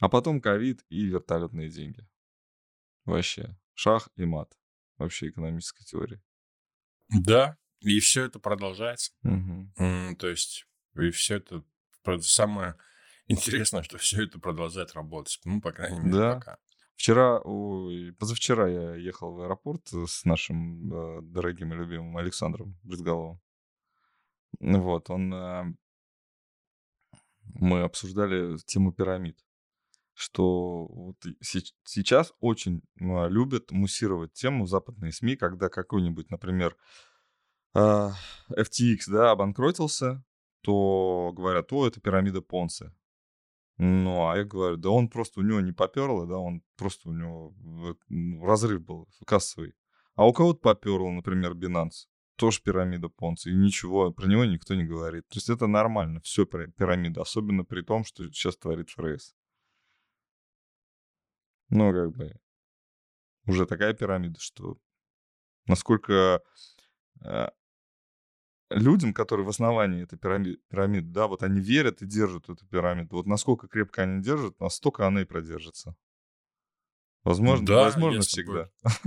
А 0.00 0.08
потом 0.08 0.40
ковид 0.40 0.84
и 0.88 1.04
вертолетные 1.04 1.68
деньги. 1.68 2.06
Вообще. 3.04 3.58
Шах 3.74 4.08
и 4.16 4.24
мат. 4.24 4.56
Вообще 4.96 5.28
экономическая 5.28 5.84
теория. 5.84 6.22
Да, 7.08 7.56
и 7.80 8.00
все 8.00 8.24
это 8.24 8.38
продолжается. 8.38 9.12
Угу. 9.22 10.16
То 10.18 10.28
есть, 10.28 10.66
и 10.96 11.10
все 11.10 11.36
это 11.36 11.62
самое 12.20 12.74
интересное, 13.26 13.82
что 13.82 13.98
все 13.98 14.24
это 14.24 14.38
продолжает 14.38 14.94
работать. 14.94 15.40
Ну, 15.44 15.60
по 15.60 15.72
крайней 15.72 16.00
мере, 16.00 16.12
да. 16.12 16.34
пока. 16.34 16.58
Вчера, 16.96 17.40
позавчера 18.18 18.68
я 18.68 18.96
ехал 18.96 19.32
в 19.32 19.40
аэропорт 19.42 19.86
с 19.86 20.24
нашим 20.24 20.92
э, 20.92 21.22
дорогим 21.22 21.72
и 21.72 21.76
любимым 21.76 22.16
Александром 22.16 22.76
Брызгаловым. 22.82 23.40
Вот, 24.58 25.08
он... 25.08 25.32
Э, 25.32 25.64
мы 27.54 27.82
обсуждали 27.82 28.58
тему 28.66 28.92
пирамид 28.92 29.38
что 30.18 30.86
вот 30.86 31.16
сейчас 31.44 32.32
очень 32.40 32.82
ну, 32.96 33.28
любят 33.28 33.70
муссировать 33.70 34.32
тему 34.32 34.66
западные 34.66 35.12
СМИ, 35.12 35.36
когда 35.36 35.68
какой-нибудь, 35.68 36.28
например, 36.30 36.76
а, 37.72 38.14
FTX, 38.50 38.98
да, 39.06 39.30
обанкротился, 39.30 40.24
то 40.62 41.32
говорят, 41.36 41.72
о, 41.72 41.86
это 41.86 42.00
пирамида 42.00 42.40
Понце. 42.40 42.92
Ну, 43.76 44.28
а 44.28 44.36
я 44.36 44.44
говорю, 44.44 44.76
да 44.76 44.90
он 44.90 45.08
просто, 45.08 45.38
у 45.38 45.44
него 45.44 45.60
не 45.60 45.70
поперло, 45.70 46.26
да, 46.26 46.36
он 46.36 46.64
просто 46.76 47.10
у 47.10 47.12
него 47.12 47.54
ну, 48.08 48.44
разрыв 48.44 48.82
был 48.82 49.08
кассовый. 49.24 49.76
А 50.16 50.26
у 50.26 50.32
кого-то 50.32 50.58
поперло, 50.58 51.10
например, 51.10 51.52
Binance, 51.52 52.08
тоже 52.34 52.60
пирамида 52.60 53.08
Понца, 53.08 53.50
и 53.50 53.54
ничего, 53.54 54.10
про 54.10 54.26
него 54.26 54.44
никто 54.44 54.74
не 54.74 54.82
говорит. 54.82 55.28
То 55.28 55.36
есть 55.36 55.48
это 55.48 55.68
нормально, 55.68 56.20
все 56.22 56.44
пирамида, 56.44 57.20
особенно 57.20 57.62
при 57.62 57.82
том, 57.82 58.02
что 58.02 58.24
сейчас 58.24 58.56
творит 58.56 58.90
ФРС. 58.90 59.36
Ну, 61.70 61.92
как 61.92 62.16
бы, 62.16 62.34
уже 63.46 63.66
такая 63.66 63.94
пирамида, 63.94 64.40
что 64.40 64.78
насколько 65.66 66.42
э, 67.22 67.48
людям, 68.70 69.14
которые 69.14 69.46
в 69.46 69.50
основании 69.50 70.02
этой 70.02 70.18
пирамиды, 70.18 70.58
пирамид, 70.68 71.12
да, 71.12 71.26
вот 71.26 71.42
они 71.42 71.60
верят 71.60 72.02
и 72.02 72.06
держат 72.06 72.48
эту 72.48 72.66
пирамиду. 72.66 73.16
Вот 73.16 73.26
насколько 73.26 73.68
крепко 73.68 74.02
они 74.02 74.22
держат, 74.22 74.58
настолько 74.60 75.06
она 75.06 75.22
и 75.22 75.24
продержится. 75.24 75.96
Возможно, 77.24 77.66
да, 77.66 77.84
возможно 77.84 78.22
всегда. 78.22 78.70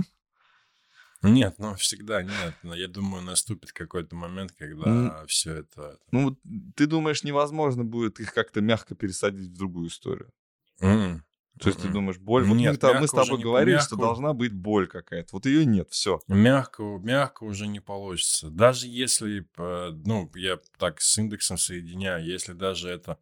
Нет, 1.22 1.54
ну 1.58 1.76
всегда 1.76 2.20
нет. 2.24 2.54
Но 2.64 2.74
я 2.74 2.88
думаю, 2.88 3.22
наступит 3.22 3.72
какой-то 3.72 4.16
момент, 4.16 4.50
когда 4.58 4.90
mm. 4.90 5.26
все 5.28 5.54
это. 5.58 6.00
Ну, 6.10 6.36
ты 6.74 6.88
думаешь, 6.88 7.22
невозможно 7.22 7.84
будет 7.84 8.18
их 8.18 8.34
как-то 8.34 8.60
мягко 8.60 8.96
пересадить 8.96 9.50
в 9.50 9.56
другую 9.56 9.86
историю? 9.88 10.32
Mm. 10.80 11.20
То 11.60 11.68
есть 11.68 11.82
ты 11.82 11.88
думаешь, 11.88 12.18
боль... 12.18 12.46
Нет, 12.48 12.82
вот 12.82 12.94
мы, 12.94 13.00
мы 13.00 13.08
с 13.08 13.10
тобой 13.10 13.40
говорили, 13.40 13.74
мягко... 13.74 13.86
что 13.86 13.96
должна 13.96 14.32
быть 14.32 14.52
боль 14.52 14.86
какая-то. 14.88 15.28
Вот 15.32 15.46
ее 15.46 15.64
нет, 15.64 15.90
все. 15.90 16.18
Мягко, 16.26 16.82
мягко 16.82 17.44
уже 17.44 17.66
не 17.68 17.80
получится. 17.80 18.50
Даже 18.50 18.88
если, 18.88 19.46
ну, 19.56 20.30
я 20.34 20.58
так 20.78 21.00
с 21.00 21.18
индексом 21.18 21.58
соединяю, 21.58 22.24
если 22.24 22.52
даже 22.52 22.88
это 22.88 23.18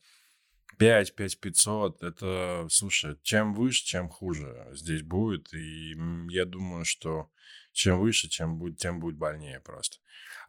5, 0.79 1.15
5 1.15 1.41
500, 1.41 2.03
это, 2.03 2.67
слушай, 2.71 3.19
чем 3.23 3.53
выше, 3.53 3.85
чем 3.85 4.09
хуже 4.09 4.69
здесь 4.73 5.03
будет. 5.03 5.53
И 5.53 5.95
я 6.31 6.47
думаю, 6.47 6.85
что 6.85 7.31
чем 7.73 8.01
выше, 8.01 8.29
чем 8.29 8.59
будет, 8.59 8.79
тем 8.79 9.01
будет 9.01 9.17
больнее 9.17 9.61
просто. 9.61 9.99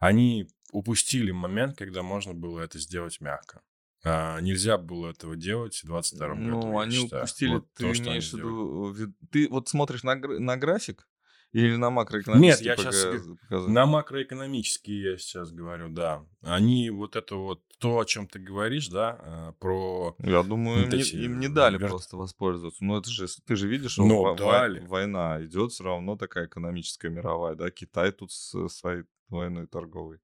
Они 0.00 0.48
упустили 0.70 1.30
момент, 1.32 1.76
когда 1.76 2.02
можно 2.02 2.32
было 2.32 2.60
это 2.60 2.78
сделать 2.78 3.20
мягко. 3.20 3.62
А, 4.04 4.40
нельзя 4.40 4.78
было 4.78 5.10
этого 5.10 5.36
делать 5.36 5.76
в 5.76 5.86
22 5.86 6.28
году. 6.28 6.40
Ну, 6.42 6.78
они 6.78 6.96
считаю. 6.96 7.22
упустили, 7.22 7.54
вот 7.54 7.72
ты 7.74 7.84
то, 7.84 7.98
имеешь 8.00 8.30
в 8.30 8.36
виду... 8.36 9.14
Ты 9.30 9.48
вот 9.48 9.68
смотришь 9.68 10.02
на, 10.02 10.16
на 10.16 10.56
график 10.56 11.06
или 11.52 11.76
на 11.76 11.90
макроэкономический 11.90 12.66
Нет, 12.66 12.78
я 12.78 12.90
сейчас 12.90 13.26
на 13.50 13.86
макроэкономический 13.86 15.02
я 15.02 15.18
сейчас 15.18 15.52
говорю, 15.52 15.88
да. 15.90 16.24
Они 16.40 16.90
вот 16.90 17.14
это 17.14 17.36
вот, 17.36 17.62
то, 17.78 18.00
о 18.00 18.04
чем 18.04 18.26
ты 18.26 18.38
говоришь, 18.38 18.88
да, 18.88 19.18
а, 19.20 19.52
про... 19.52 20.16
Я 20.18 20.42
думаю, 20.42 20.86
вот 20.86 20.94
им, 20.94 21.00
эти... 21.00 21.14
не, 21.14 21.24
им 21.24 21.38
не 21.38 21.48
дали 21.48 21.78
вер... 21.78 21.90
просто 21.90 22.16
воспользоваться. 22.16 22.82
Ну, 22.82 22.98
это 22.98 23.08
же, 23.08 23.26
ты 23.46 23.54
же 23.54 23.68
видишь, 23.68 23.92
что 23.92 24.04
Но 24.04 24.34
дали. 24.34 24.84
война 24.86 25.44
идет 25.44 25.72
все 25.72 25.84
равно 25.84 26.16
такая 26.16 26.46
экономическая 26.46 27.10
мировая, 27.10 27.54
да, 27.54 27.70
Китай 27.70 28.10
тут 28.12 28.32
с 28.32 28.68
своей 28.68 29.04
войной 29.28 29.66
торговой. 29.66 30.18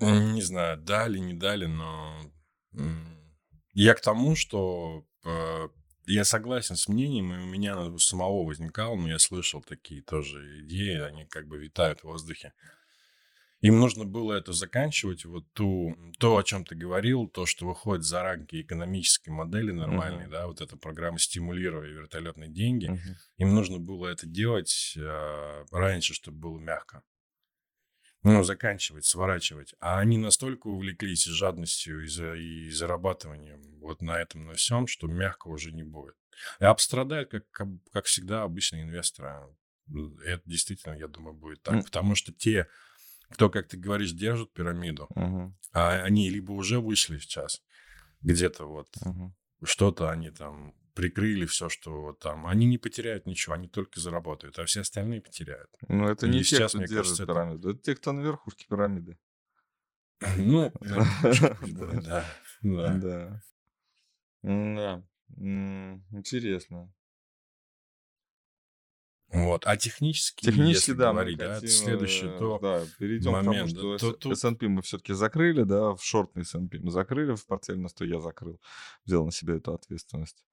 Не 0.00 0.42
знаю, 0.42 0.78
дали, 0.78 1.18
не 1.18 1.34
дали, 1.34 1.66
но 1.66 2.20
я 3.72 3.94
к 3.94 4.00
тому, 4.00 4.36
что 4.36 5.06
э, 5.24 5.68
я 6.06 6.24
согласен 6.24 6.76
с 6.76 6.88
мнением, 6.88 7.32
и 7.32 7.38
у 7.38 7.46
меня 7.46 7.80
у 7.80 7.98
самого 7.98 8.44
возникало, 8.44 8.96
но 8.96 9.08
я 9.08 9.18
слышал 9.18 9.62
такие 9.62 10.02
тоже 10.02 10.62
идеи, 10.62 11.00
они 11.00 11.26
как 11.26 11.46
бы 11.46 11.58
витают 11.58 12.00
в 12.00 12.04
воздухе. 12.04 12.52
Им 13.60 13.80
нужно 13.80 14.04
было 14.04 14.34
это 14.34 14.52
заканчивать, 14.52 15.24
вот 15.24 15.44
ту, 15.52 15.96
то, 16.20 16.36
о 16.36 16.44
чем 16.44 16.64
ты 16.64 16.76
говорил, 16.76 17.28
то, 17.28 17.44
что 17.44 17.66
выходит 17.66 18.04
за 18.04 18.22
рамки 18.22 18.62
экономической 18.62 19.30
модели 19.30 19.72
нормальной, 19.72 20.26
uh-huh. 20.26 20.30
да, 20.30 20.46
вот 20.46 20.60
эта 20.60 20.76
программа 20.76 21.18
стимулирования 21.18 21.92
вертолетные 21.92 22.50
деньги, 22.50 22.88
uh-huh. 22.88 23.14
им 23.38 23.54
нужно 23.54 23.78
было 23.80 24.06
это 24.06 24.26
делать 24.26 24.94
э, 24.96 25.64
раньше, 25.72 26.14
чтобы 26.14 26.38
было 26.38 26.58
мягко 26.58 27.02
ну, 28.22 28.42
заканчивать, 28.42 29.04
сворачивать. 29.04 29.74
А 29.80 29.98
они 29.98 30.18
настолько 30.18 30.66
увлеклись 30.66 31.24
жадностью 31.24 32.04
и, 32.04 32.08
за, 32.08 32.34
и 32.34 32.70
зарабатыванием 32.70 33.62
вот 33.80 34.02
на 34.02 34.18
этом, 34.18 34.46
на 34.46 34.54
всем, 34.54 34.86
что 34.86 35.06
мягко 35.06 35.48
уже 35.48 35.72
не 35.72 35.84
будет. 35.84 36.16
И 36.60 36.64
обстрадают, 36.64 37.30
как, 37.30 37.50
как, 37.50 37.68
как 37.92 38.04
всегда, 38.06 38.42
обычные 38.42 38.82
инвесторы. 38.82 39.34
Это 40.24 40.42
действительно, 40.44 40.94
я 40.94 41.08
думаю, 41.08 41.34
будет 41.34 41.62
так. 41.62 41.76
Mm. 41.76 41.84
Потому 41.84 42.14
что 42.14 42.32
те, 42.32 42.68
кто, 43.30 43.50
как 43.50 43.68
ты 43.68 43.76
говоришь, 43.76 44.12
держат 44.12 44.52
пирамиду, 44.52 45.08
uh-huh. 45.14 45.52
а 45.72 46.02
они 46.02 46.30
либо 46.30 46.52
уже 46.52 46.80
вышли 46.80 47.18
сейчас, 47.18 47.62
где-то 48.22 48.64
вот 48.64 48.88
uh-huh. 49.04 49.30
что-то 49.64 50.10
они 50.10 50.30
там 50.30 50.74
прикрыли 50.98 51.46
все, 51.46 51.68
что 51.68 51.92
вот 52.02 52.18
там. 52.18 52.44
Они 52.48 52.66
не 52.66 52.76
потеряют 52.76 53.24
ничего, 53.24 53.54
они 53.54 53.68
только 53.68 54.00
заработают, 54.00 54.58
а 54.58 54.64
все 54.64 54.80
остальные 54.80 55.20
потеряют. 55.20 55.70
Ну, 55.86 56.08
это 56.08 56.26
И 56.26 56.30
не 56.30 56.38
те, 56.40 56.56
сейчас, 56.56 56.72
кто 56.72 56.78
мне 56.78 56.88
держит 56.88 57.04
кажется, 57.04 57.22
это- 57.22 57.32
пирамиду. 57.32 57.70
Это 57.70 57.78
те, 57.80 57.94
кто 57.94 58.10
на 58.10 58.20
верхушке 58.20 58.66
пирамиды. 58.68 59.16
Ну, 60.36 60.72
Да. 60.80 62.24
да, 62.62 62.94
да. 62.96 63.42
Да. 64.42 65.04
Да. 65.36 66.02
Интересно. 66.10 66.92
Вот. 69.28 69.66
А 69.66 69.76
технически, 69.76 70.46
Технически, 70.46 70.90
если 70.90 70.92
да, 70.94 71.12
говорить, 71.12 71.38
да, 71.38 71.54
хотим, 71.54 71.68
следующее, 71.68 72.34
э, 72.34 72.38
то 72.38 72.58
да, 72.58 72.84
перейдем 72.98 73.32
момент, 73.32 73.70
к 73.72 73.76
тому, 73.76 73.92
да, 73.92 73.98
что 73.98 74.12
то 74.14 74.32
S&P 74.32 74.66
мы 74.68 74.82
все-таки 74.82 75.12
закрыли, 75.12 75.62
да, 75.62 75.94
в 75.94 76.02
шортный 76.02 76.42
S&P 76.42 76.78
мы 76.80 76.90
закрыли, 76.90 77.36
в 77.36 77.46
портфель 77.46 77.78
на 77.78 77.88
100 77.88 78.04
я 78.06 78.20
закрыл, 78.20 78.58
взял 79.04 79.24
на 79.26 79.30
себя 79.30 79.54
эту 79.54 79.74
ответственность. 79.74 80.44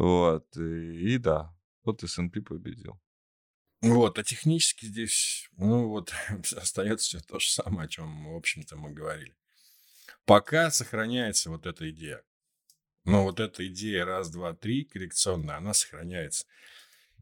Вот, 0.00 0.56
и, 0.56 1.18
да, 1.18 1.54
вот 1.84 2.02
S&P 2.02 2.40
победил. 2.40 2.98
Вот, 3.82 4.18
а 4.18 4.24
технически 4.24 4.86
здесь, 4.86 5.50
ну 5.58 5.88
вот, 5.88 6.10
остается 6.56 7.18
все 7.18 7.20
то 7.20 7.38
же 7.38 7.50
самое, 7.50 7.84
о 7.84 7.88
чем, 7.88 8.32
в 8.32 8.34
общем-то, 8.34 8.76
мы 8.76 8.92
говорили. 8.92 9.36
Пока 10.24 10.70
сохраняется 10.70 11.50
вот 11.50 11.66
эта 11.66 11.90
идея. 11.90 12.22
Но 13.04 13.24
вот 13.24 13.40
эта 13.40 13.66
идея 13.66 14.06
раз, 14.06 14.30
два, 14.30 14.54
три 14.54 14.84
коррекционная, 14.86 15.58
она 15.58 15.74
сохраняется. 15.74 16.46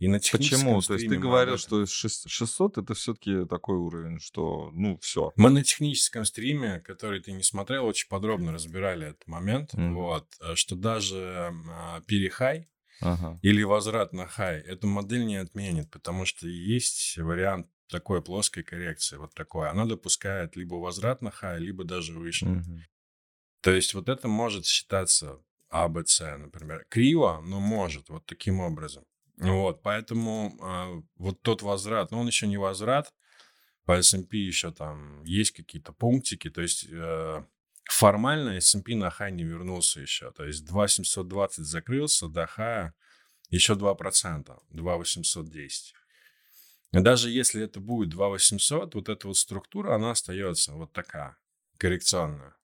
И 0.00 0.08
на 0.08 0.20
техническом 0.20 0.60
Почему? 0.60 0.80
То 0.80 0.94
есть 0.94 1.08
ты 1.08 1.16
говорил, 1.16 1.58
что 1.58 1.82
шест- 1.86 2.28
600 2.28 2.78
это 2.78 2.94
все-таки 2.94 3.44
такой 3.46 3.76
уровень, 3.76 4.20
что, 4.20 4.70
ну, 4.72 4.98
все. 4.98 5.32
Мы 5.36 5.50
на 5.50 5.62
техническом 5.62 6.24
стриме, 6.24 6.80
который 6.80 7.20
ты 7.20 7.32
не 7.32 7.42
смотрел, 7.42 7.86
очень 7.86 8.08
подробно 8.08 8.52
разбирали 8.52 9.08
этот 9.08 9.26
момент. 9.26 9.74
Мгм. 9.74 9.94
Вот, 9.94 10.26
э, 10.40 10.54
что 10.54 10.76
даже 10.76 11.52
а, 11.70 12.00
перехай 12.02 12.68
Ага. 13.00 13.38
или 13.42 13.62
возврат 13.62 14.12
на 14.12 14.26
хай 14.26 14.60
эту 14.60 14.86
модель 14.86 15.24
не 15.26 15.36
отменит, 15.36 15.90
потому 15.90 16.24
что 16.24 16.48
есть 16.48 17.16
вариант 17.18 17.68
такой 17.88 18.22
плоской 18.22 18.62
коррекции, 18.62 19.16
вот 19.16 19.34
такой. 19.34 19.68
Она 19.70 19.86
допускает 19.86 20.56
либо 20.56 20.74
возврат 20.74 21.22
на 21.22 21.30
хай, 21.30 21.58
либо 21.58 21.84
даже 21.84 22.12
выше. 22.12 22.46
Мгм. 22.46 22.84
То 23.62 23.72
есть 23.72 23.94
вот 23.94 24.08
это 24.08 24.28
может 24.28 24.66
считаться 24.66 25.42
АБЦ, 25.70 26.20
например. 26.38 26.86
Криво, 26.88 27.40
но 27.44 27.60
может, 27.60 28.08
вот 28.08 28.26
таким 28.26 28.60
образом. 28.60 29.04
Вот, 29.40 29.82
поэтому 29.82 30.56
а, 30.60 31.02
вот 31.16 31.42
тот 31.42 31.62
возврат, 31.62 32.10
но 32.10 32.20
он 32.20 32.26
еще 32.26 32.46
не 32.46 32.56
возврат, 32.56 33.14
по 33.84 33.92
S&P 33.92 34.36
еще 34.36 34.72
там 34.72 35.22
есть 35.24 35.52
какие-то 35.52 35.92
пунктики, 35.92 36.50
то 36.50 36.60
есть 36.60 36.86
э, 36.90 37.44
формально 37.84 38.56
S&P 38.56 38.96
на 38.96 39.10
хай 39.10 39.32
не 39.32 39.44
вернулся 39.44 40.00
еще, 40.00 40.30
то 40.32 40.44
есть 40.44 40.66
2720 40.66 41.64
закрылся, 41.64 42.28
до 42.28 42.46
хая 42.46 42.94
еще 43.48 43.74
2%, 43.74 44.58
2810. 44.70 45.94
И 46.92 47.00
даже 47.00 47.30
если 47.30 47.62
это 47.62 47.80
будет 47.80 48.10
2800, 48.10 48.94
вот 48.94 49.08
эта 49.08 49.26
вот 49.26 49.36
структура, 49.36 49.94
она 49.94 50.10
остается 50.10 50.72
вот 50.72 50.92
такая, 50.92 51.38
коррекционная. 51.78 52.57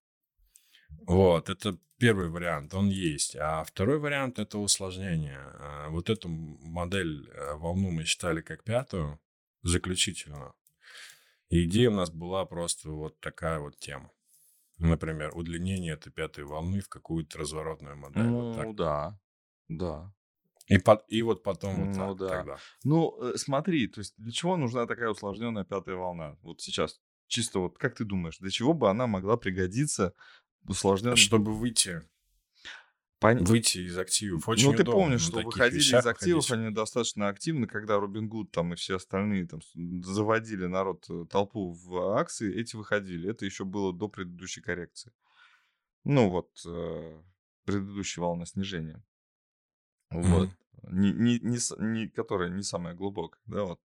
Вот, 1.06 1.48
это 1.50 1.78
первый 1.98 2.28
вариант, 2.28 2.74
он 2.74 2.88
есть. 2.88 3.36
А 3.36 3.64
второй 3.64 3.98
вариант– 3.98 4.38
это 4.40 4.58
усложнение. 4.58 5.38
А, 5.38 5.88
Вот 5.90 6.10
эту 6.10 6.28
модель, 6.28 7.28
э, 7.30 7.54
волну 7.54 7.90
мы 7.90 8.04
считали 8.04 8.40
как 8.40 8.64
пятую, 8.64 9.20
заключительную. 9.62 10.54
И 11.50 11.64
идея 11.64 11.90
у 11.90 11.94
нас 11.94 12.10
была 12.10 12.44
просто 12.46 12.90
вот 12.90 13.20
такая 13.20 13.60
вот 13.60 13.78
тема. 13.78 14.10
Например, 14.78 15.30
удлинение 15.36 15.94
этой 15.94 16.10
пятой 16.12 16.44
волны 16.44 16.80
в 16.80 16.88
какую-то 16.88 17.38
разворотную 17.38 17.96
модель. 17.96 18.28
вот 18.28 18.56
так. 18.56 18.64
Ну, 18.66 18.72
да, 18.74 19.18
да. 19.68 20.12
И, 20.66 20.78
по- 20.78 21.04
и 21.08 21.22
вот 21.22 21.42
потом 21.42 21.76
вот 21.76 21.96
Ну 21.98 22.14
так 22.14 22.18
да. 22.18 22.28
тогда. 22.28 22.58
Ну, 22.84 23.22
э, 23.22 23.36
смотри, 23.36 23.86
то 23.86 24.00
есть 24.00 24.14
для 24.16 24.32
чего 24.32 24.56
нужна 24.56 24.86
такая 24.86 25.10
усложненная 25.10 25.64
пятая 25.64 25.94
волна? 25.96 26.36
Вот 26.42 26.60
сейчас, 26.60 27.00
чисто 27.28 27.58
вот 27.60 27.78
как 27.78 27.94
ты 27.94 28.04
думаешь, 28.04 28.38
для 28.38 28.50
чего 28.50 28.72
бы 28.72 28.88
она 28.90 29.06
могла 29.06 29.36
пригодиться 29.36 30.14
усложненной? 30.66 31.16
Чтобы 31.16 31.52
выйти, 31.52 32.02
выйти 33.20 33.78
из 33.78 33.96
активов. 33.96 34.48
Очень 34.48 34.70
ну, 34.70 34.76
ты 34.76 34.84
помнишь, 34.84 35.22
что 35.22 35.40
выходили 35.40 35.80
из 35.80 36.06
активов, 36.06 36.44
выходить. 36.44 36.66
они 36.66 36.74
достаточно 36.74 37.28
активны, 37.28 37.66
когда 37.66 37.98
Робин 37.98 38.28
Гуд 38.28 38.50
там 38.50 38.72
и 38.72 38.76
все 38.76 38.96
остальные 38.96 39.46
там 39.46 39.60
заводили 40.02 40.66
народ, 40.66 41.04
э, 41.08 41.24
толпу 41.30 41.72
в 41.72 42.16
акции, 42.18 42.54
эти 42.54 42.76
выходили. 42.76 43.30
Это 43.30 43.44
еще 43.44 43.64
было 43.64 43.92
до 43.92 44.08
предыдущей 44.08 44.60
коррекции. 44.60 45.12
Ну, 46.04 46.28
вот, 46.28 46.50
э, 46.66 47.22
предыдущая 47.64 48.22
волна 48.22 48.44
снижения. 48.44 49.02
Вот. 50.10 50.50
Мгм. 50.82 51.00
Не, 51.00 51.12
не, 51.12 51.38
не, 51.38 51.58
не- 51.78 52.08
которая 52.08 52.50
не 52.50 52.62
самая 52.62 52.94
глубокая, 52.94 53.40
да, 53.46 53.64
вот. 53.64 53.80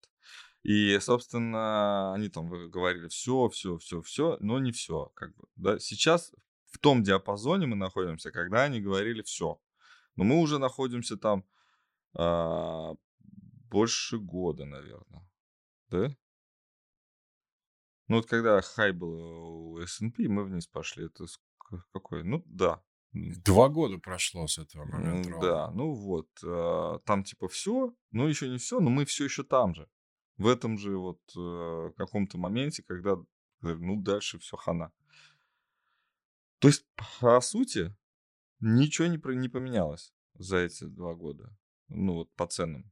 И, 0.63 0.99
собственно, 0.99 2.15
они 2.15 2.29
там 2.29 2.49
говорили 2.71 3.09
все, 3.09 3.49
все, 3.51 3.77
все, 3.77 4.01
все, 4.01 4.37
но 4.41 4.59
не 4.59 4.73
все, 4.73 5.13
как 5.15 5.37
бы, 5.37 5.45
да. 5.57 5.79
Сейчас 5.79 6.33
в 6.71 6.79
том 6.79 7.03
диапазоне 7.03 7.67
мы 7.67 7.77
находимся, 7.77 8.31
когда 8.31 8.65
они 8.65 8.81
говорили 8.81 9.23
все. 9.23 9.61
Но 10.17 10.25
мы 10.25 10.41
уже 10.41 10.59
находимся 10.59 11.17
там 11.17 11.45
а, 12.15 12.95
больше 13.71 14.19
года, 14.19 14.65
наверное, 14.65 15.29
да? 15.91 16.17
Ну 18.09 18.17
вот 18.17 18.27
когда 18.27 18.61
хай 18.61 18.93
был 18.93 19.73
у 19.73 19.79
S&P, 19.79 20.29
мы 20.29 20.45
вниз 20.45 20.67
пошли. 20.67 21.07
Это 21.07 21.27
какой? 21.93 22.23
Ну 22.23 22.43
да. 22.47 22.83
Два 23.13 23.69
года 23.69 23.99
прошло 23.99 24.47
с 24.47 24.59
этого 24.59 24.85
момента. 24.85 25.39
Да, 25.41 25.71
ну 25.71 25.93
вот, 25.93 26.29
а, 26.45 26.99
там 27.01 27.25
типа 27.25 27.49
все, 27.49 27.95
но 28.11 28.29
еще 28.29 28.49
не 28.49 28.59
все, 28.59 28.81
но 28.81 28.91
мы 28.91 29.05
все 29.05 29.25
еще 29.25 29.43
там 29.43 29.75
же. 29.75 29.89
В 30.37 30.49
этом 30.49 30.77
же 30.77 30.97
вот 30.99 31.21
э, 31.35 31.93
каком-то 31.97 32.37
моменте, 32.37 32.83
когда, 32.83 33.17
ну, 33.63 34.03
дальше 34.03 34.39
все 34.39 34.57
хана. 34.57 34.93
То 36.59 36.69
есть, 36.69 36.87
по 37.21 37.41
сути, 37.41 37.95
ничего 38.61 39.09
не, 39.09 39.21
не 39.37 39.49
поменялось 39.49 40.13
за 40.35 40.59
эти 40.59 40.85
два 40.85 41.15
года. 41.15 41.55
Ну, 41.89 42.15
вот 42.15 42.35
по 42.35 42.47
ценам. 42.47 42.91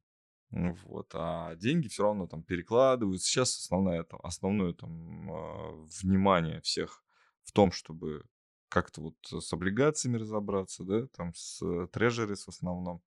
Ну, 0.50 0.74
Вот. 0.84 1.10
А 1.14 1.54
деньги 1.56 1.88
все 1.88 2.04
равно 2.04 2.26
там 2.26 2.42
перекладывают. 2.42 3.22
Сейчас 3.22 3.56
основное, 3.56 4.04
там, 4.04 4.20
основное 4.22 4.72
там, 4.72 5.30
а, 5.32 5.86
внимание 6.02 6.60
всех 6.60 7.04
в 7.42 7.52
том, 7.52 7.72
чтобы 7.72 8.24
как-то 8.68 9.00
вот 9.00 9.16
с 9.42 9.52
облигациями 9.52 10.16
разобраться, 10.16 10.84
да, 10.84 11.06
там 11.08 11.32
с 11.34 11.60
трежерис 11.92 12.44
в 12.44 12.48
основном. 12.48 13.02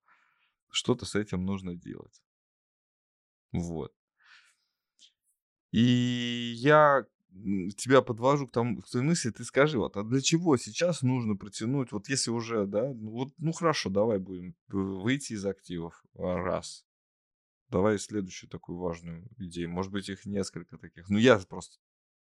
Что-то 0.69 1.05
с 1.05 1.15
этим 1.15 1.45
нужно 1.45 1.75
делать. 1.75 2.21
Вот. 3.51 3.93
И 5.71 6.53
я 6.57 7.05
тебя 7.77 8.01
подвожу 8.01 8.47
к 8.47 8.51
тому, 8.51 8.81
к 8.81 8.89
той 8.89 9.01
мысли, 9.01 9.29
ты 9.29 9.43
скажи, 9.43 9.77
вот, 9.77 9.97
а 9.97 10.03
для 10.03 10.21
чего 10.21 10.57
сейчас 10.57 11.01
нужно 11.01 11.35
протянуть, 11.35 11.91
вот 11.91 12.09
если 12.09 12.31
уже, 12.31 12.65
да, 12.65 12.93
ну 12.93 13.11
вот, 13.11 13.33
ну 13.37 13.51
хорошо, 13.51 13.89
давай 13.89 14.19
будем 14.19 14.55
выйти 14.67 15.33
из 15.33 15.45
активов, 15.45 16.03
а, 16.15 16.37
раз. 16.37 16.85
Давай 17.69 17.99
следующую 17.99 18.49
такую 18.49 18.77
важную 18.77 19.27
идею. 19.37 19.69
Может 19.69 19.91
быть, 19.91 20.07
их 20.07 20.25
несколько 20.25 20.77
таких. 20.77 21.09
Ну, 21.09 21.17
я 21.17 21.37
просто 21.37 21.77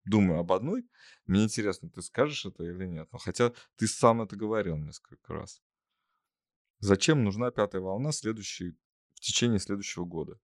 думаю 0.05 0.39
об 0.39 0.51
одной. 0.51 0.87
Мне 1.25 1.43
интересно, 1.43 1.89
ты 1.89 2.03
скажешь 2.03 2.45
это 2.45 2.63
или 2.63 2.85
нет. 2.85 3.09
Ну, 3.11 3.17
хотя 3.17 3.51
ты 3.75 3.87
сам 3.87 4.21
это 4.21 4.35
говорил 4.35 4.77
несколько 4.77 5.33
раз. 5.33 5.61
Зачем 6.79 7.23
нужна 7.23 7.49
пятая 7.49 7.81
волна 7.81 8.11
следующий, 8.11 8.75
в 9.15 9.19
течение 9.19 9.59
следующего 9.59 10.05
года, 10.05 10.39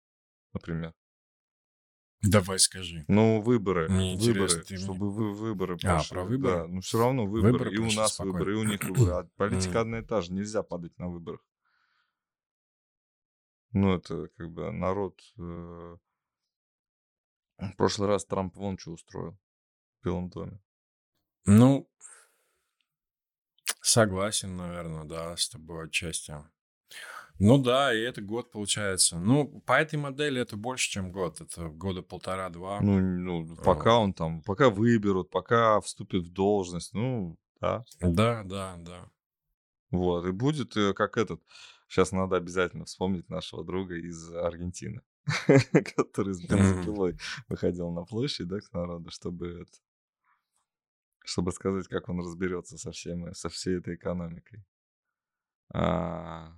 например? 0.53 0.93
Давай 2.29 2.59
скажи. 2.59 3.05
Ну, 3.07 3.41
выборы. 3.41 3.87
Мне 3.89 4.15
выборы, 4.17 4.63
ты 4.63 4.75
мне- 4.75 4.83
чтобы 4.83 5.11
вы, 5.11 5.33
выборы 5.33 5.75
А, 5.75 5.77
прошли. 5.77 6.09
про 6.15 6.23
выборы? 6.23 6.55
Да, 6.55 6.67
ну 6.67 6.81
все 6.81 6.99
равно 6.99 7.25
выборы. 7.25 7.51
Выборы 7.53 7.73
и 7.73 7.77
у 7.77 7.91
нас 7.91 8.13
спокойно. 8.13 8.33
выборы, 8.39 8.53
и 8.53 8.57
у 8.57 8.63
них 8.63 8.83
выборы. 8.83 9.11
А 9.11 9.29
политика 9.35 9.81
одна 9.81 9.99
и 9.99 10.03
та 10.03 10.21
же. 10.21 10.33
Нельзя 10.33 10.63
падать 10.63 10.97
на 10.97 11.07
выборах. 11.09 11.41
Ну, 13.71 13.95
это 13.95 14.27
как 14.37 14.49
бы 14.51 14.71
народ... 14.71 15.19
э, 15.37 15.97
В 17.57 17.75
прошлый 17.77 18.07
раз 18.07 18.25
Трамп 18.25 18.55
вон 18.55 18.77
что 18.77 18.91
устроил 18.91 19.37
в 20.01 20.05
Белом 20.05 20.29
доме. 20.29 20.59
Ну, 21.45 21.89
согласен, 23.81 24.55
наверное, 24.55 25.03
да, 25.03 25.35
с 25.37 25.49
тобой 25.49 25.85
отчасти. 25.85 26.33
Ну 27.37 27.57
да, 27.57 27.93
и 27.93 27.99
это 27.99 28.21
год 28.21 28.51
получается. 28.51 29.17
Ну, 29.17 29.61
по 29.65 29.73
этой 29.73 29.99
модели 29.99 30.41
это 30.41 30.55
больше, 30.55 30.89
чем 30.89 31.11
год. 31.11 31.41
Это 31.41 31.67
года 31.67 32.01
полтора-два. 32.01 32.79
Ну, 32.81 32.99
ну, 32.99 33.55
пока 33.57 33.99
он 33.99 34.13
там, 34.13 34.41
пока 34.41 34.69
выберут, 34.69 35.29
пока 35.29 35.81
вступит 35.81 36.23
в 36.23 36.31
должность, 36.31 36.93
ну, 36.93 37.37
да. 37.59 37.83
Да, 37.99 38.43
да, 38.43 38.75
да. 38.77 39.11
Вот, 39.91 40.25
и 40.25 40.31
будет 40.31 40.75
э, 40.77 40.93
как 40.93 41.17
этот... 41.17 41.41
Сейчас 41.87 42.11
надо 42.11 42.37
обязательно 42.37 42.85
вспомнить 42.85 43.29
нашего 43.29 43.63
друга 43.63 43.95
из 43.95 44.33
Аргентины, 44.33 45.01
который 45.95 46.33
с 46.33 46.41
бензопилой 46.41 47.17
выходил 47.47 47.91
на 47.91 48.03
площадь, 48.05 48.47
да, 48.47 48.59
к 48.59 48.73
народу, 48.73 49.11
чтобы. 49.11 49.65
Чтобы 51.23 51.51
сказать, 51.51 51.87
как 51.87 52.09
он 52.09 52.19
разберется 52.19 52.77
со, 52.77 52.91
всем, 52.91 53.33
со 53.33 53.49
всей 53.49 53.77
этой 53.77 53.95
экономикой. 53.95 54.63
А, 55.73 56.53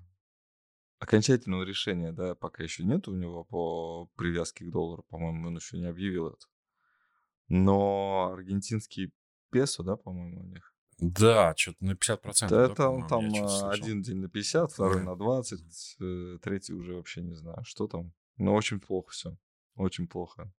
окончательного 1.00 1.64
решения, 1.64 2.12
да, 2.12 2.36
пока 2.36 2.64
еще 2.64 2.84
нет 2.84 3.08
у 3.08 3.16
него 3.16 3.44
по 3.44 4.10
привязке 4.16 4.66
к 4.66 4.72
доллару, 4.72 5.04
по-моему, 5.04 5.48
он 5.48 5.56
еще 5.56 5.78
не 5.78 5.86
объявил 5.86 6.30
это. 6.30 6.46
Но 7.50 8.32
аргентинский 8.34 9.14
песо, 9.52 9.84
да, 9.84 9.96
по-моему, 9.96 10.42
у 10.42 10.46
них. 10.48 10.74
Да, 11.00 11.54
что-то 11.56 11.86
на 11.86 11.92
50%. 11.92 12.50
Да, 12.50 12.68
да, 12.68 12.76
там, 12.76 13.08
там 13.08 13.32
а, 13.36 13.72
один 13.72 14.02
день 14.02 14.18
на 14.18 14.30
50, 14.30 14.72
второй 14.72 15.04
на 15.04 15.16
20, 15.16 15.98
э, 16.00 16.40
третий 16.42 16.74
уже 16.74 16.96
вообще 16.96 17.22
не 17.22 17.36
знаю, 17.36 17.64
что 17.64 17.88
там. 17.88 18.14
Но 18.38 18.56
очень 18.56 18.80
плохо 18.80 19.12
все. 19.12 19.38
Очень 19.76 20.08
плохо. 20.08 20.52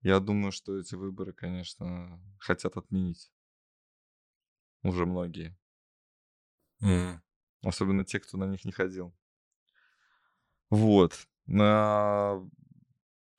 Я 0.00 0.18
думаю, 0.20 0.50
что 0.50 0.78
эти 0.78 0.94
выборы, 0.94 1.32
конечно, 1.32 2.20
хотят 2.38 2.76
отменить. 2.76 3.30
Уже 4.82 5.04
многие. 5.04 5.58
Мгм. 6.80 7.22
Особенно 7.62 8.04
те, 8.04 8.18
кто 8.18 8.38
на 8.38 8.44
них 8.44 8.64
не 8.64 8.72
ходил. 8.72 9.14
Вот. 10.70 11.26
А, 11.60 12.40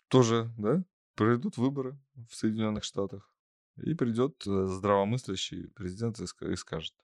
Тоже, 0.09 0.51
да, 0.57 0.83
пройдут 1.15 1.57
выборы 1.57 1.97
в 2.29 2.35
Соединенных 2.35 2.83
Штатах. 2.83 3.31
И 3.77 3.93
придет 3.93 4.45
э, 4.47 4.65
здравомыслящий 4.67 5.67
президент 5.69 6.19
и 6.19 6.23
ска- 6.23 6.51
и 6.51 6.55
скажет. 6.55 6.95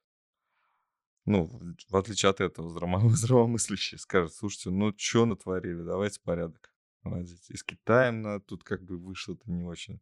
Ну, 1.25 1.45
в- 1.89 1.95
отличие 1.95 2.29
от 2.29 2.41
этого, 2.41 2.69
здраво- 2.69 3.09
здравомыслящий 3.15 3.97
скажет, 3.97 4.33
слушайте, 4.33 4.69
ну 4.71 4.93
что 4.97 5.25
натворили, 5.25 5.81
давайте 5.83 6.19
порядок. 6.21 6.73
наводить». 7.03 7.49
И 7.49 7.57
с 7.57 7.63
Китаем 7.63 8.41
тут 8.41 8.63
как 8.63 8.83
бы 8.83 8.97
вышло-то 8.97 9.49
не 9.51 9.63
очень. 9.63 10.01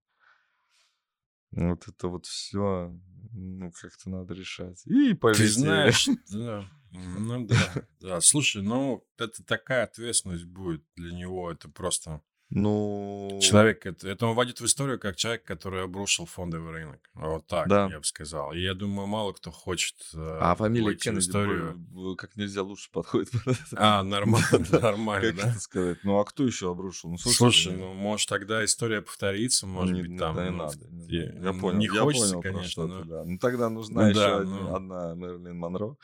Вот 1.51 1.87
это 1.87 2.07
вот 2.07 2.25
все, 2.25 2.97
ну, 3.33 3.71
как-то 3.71 4.09
надо 4.09 4.33
решать. 4.33 4.81
И 4.85 5.09
Ты 5.09 5.15
полетели. 5.15 5.47
знаешь, 5.47 6.07
да. 6.31 6.65
Ну 6.91 7.45
да, 7.45 7.85
да. 7.99 8.21
Слушай, 8.21 8.61
ну 8.63 9.05
это 9.17 9.43
такая 9.45 9.83
ответственность 9.83 10.45
будет 10.45 10.83
для 10.95 11.13
него. 11.13 11.51
Это 11.51 11.69
просто 11.69 12.21
Ну, 12.53 13.39
человек, 13.41 13.85
это, 13.85 14.09
это 14.09 14.25
он 14.27 14.35
вводит 14.35 14.59
в 14.59 14.65
историю 14.65 14.99
как 14.99 15.15
человек, 15.15 15.45
который 15.45 15.83
обрушил 15.83 16.25
фондовый 16.25 16.73
рынок. 16.73 16.99
Вот 17.13 17.47
так, 17.47 17.69
Да. 17.69 17.87
я 17.89 17.97
бы 17.99 18.03
сказал. 18.03 18.51
И 18.51 18.59
я 18.59 18.73
думаю, 18.73 19.07
мало 19.07 19.31
кто 19.31 19.51
хочет 19.51 19.95
э, 20.13 20.37
а 20.41 20.53
фамилия 20.55 20.93
Кеннеди 20.95 21.19
историю. 21.21 21.79
как 22.17 22.35
нельзя 22.35 22.61
лучше 22.63 22.91
подходит. 22.91 23.29
А, 23.77 24.03
нормально, 24.03 24.65
Да. 24.69 24.79
нормально, 24.79 25.27
Как 25.31 25.35
да? 25.37 25.49
это 25.51 25.59
сказать? 25.61 25.97
Ну, 26.03 26.19
а 26.19 26.25
кто 26.25 26.45
еще 26.45 26.69
обрушил? 26.71 27.11
Ну, 27.11 27.17
Слушай, 27.17 27.73
э, 27.73 27.77
ну, 27.77 27.93
может, 27.93 28.27
тогда 28.27 28.65
история 28.65 29.01
повторится, 29.01 29.65
может 29.65 29.95
не, 29.95 30.01
быть, 30.03 30.19
там... 30.19 30.35
не 30.35 30.49
ну, 30.51 30.57
надо. 30.57 30.77
я- 31.07 31.31
ну, 31.53 31.57
понял. 31.57 31.79
не 31.79 31.87
хочется, 31.87 32.37
конечно, 32.41 32.85
но-. 32.85 33.23
Ну, 33.23 33.37
тогда 33.39 33.69
нужна 33.69 34.01
Ну 34.03 34.09
еще 34.09 34.43
ну. 34.43 34.75
одна 34.75 35.15
Мэрилин 35.15 35.57
Монро. 35.57 35.95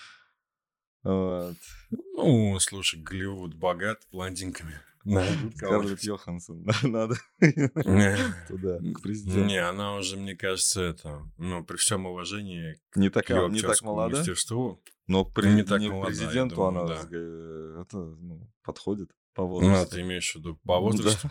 Вот. 1.03 1.55
Ну, 1.91 2.57
слушай, 2.59 3.01
Голливуд 3.01 3.53
богат 3.53 4.01
блондинками. 4.11 4.79
Скарлетт. 5.55 6.03
Йоханссон. 6.03 6.65
Надо 6.83 7.15
Не. 7.41 8.17
туда, 8.47 8.79
к 8.93 9.01
президенту. 9.01 9.45
Не, 9.45 9.57
она 9.57 9.95
уже, 9.95 10.17
мне 10.17 10.35
кажется, 10.35 10.81
это, 10.81 11.21
ну, 11.37 11.63
при 11.63 11.77
всем 11.77 12.05
уважении 12.05 12.79
Не 12.95 13.09
к 13.09 13.13
такая, 13.13 13.41
ее 13.43 13.49
не 13.49 13.61
так 13.61 13.81
молода, 13.81 14.17
мастерству, 14.17 14.81
но 15.07 15.23
при- 15.25 15.49
Не 15.53 15.63
так 15.63 15.79
не 15.79 15.89
молода, 15.89 16.07
президенту 16.07 16.55
думаю, 16.55 16.83
она 16.83 16.87
да. 16.87 17.07
э, 17.11 17.81
это, 17.81 17.97
ну, 17.97 18.51
подходит 18.63 19.11
по 19.33 19.43
ну, 19.43 19.47
возрасту. 19.49 19.95
ты 19.95 20.01
имеешь 20.01 20.31
в 20.31 20.35
виду 20.35 20.55
по 20.63 20.73
Да. 20.75 20.79
возрасту? 20.79 21.29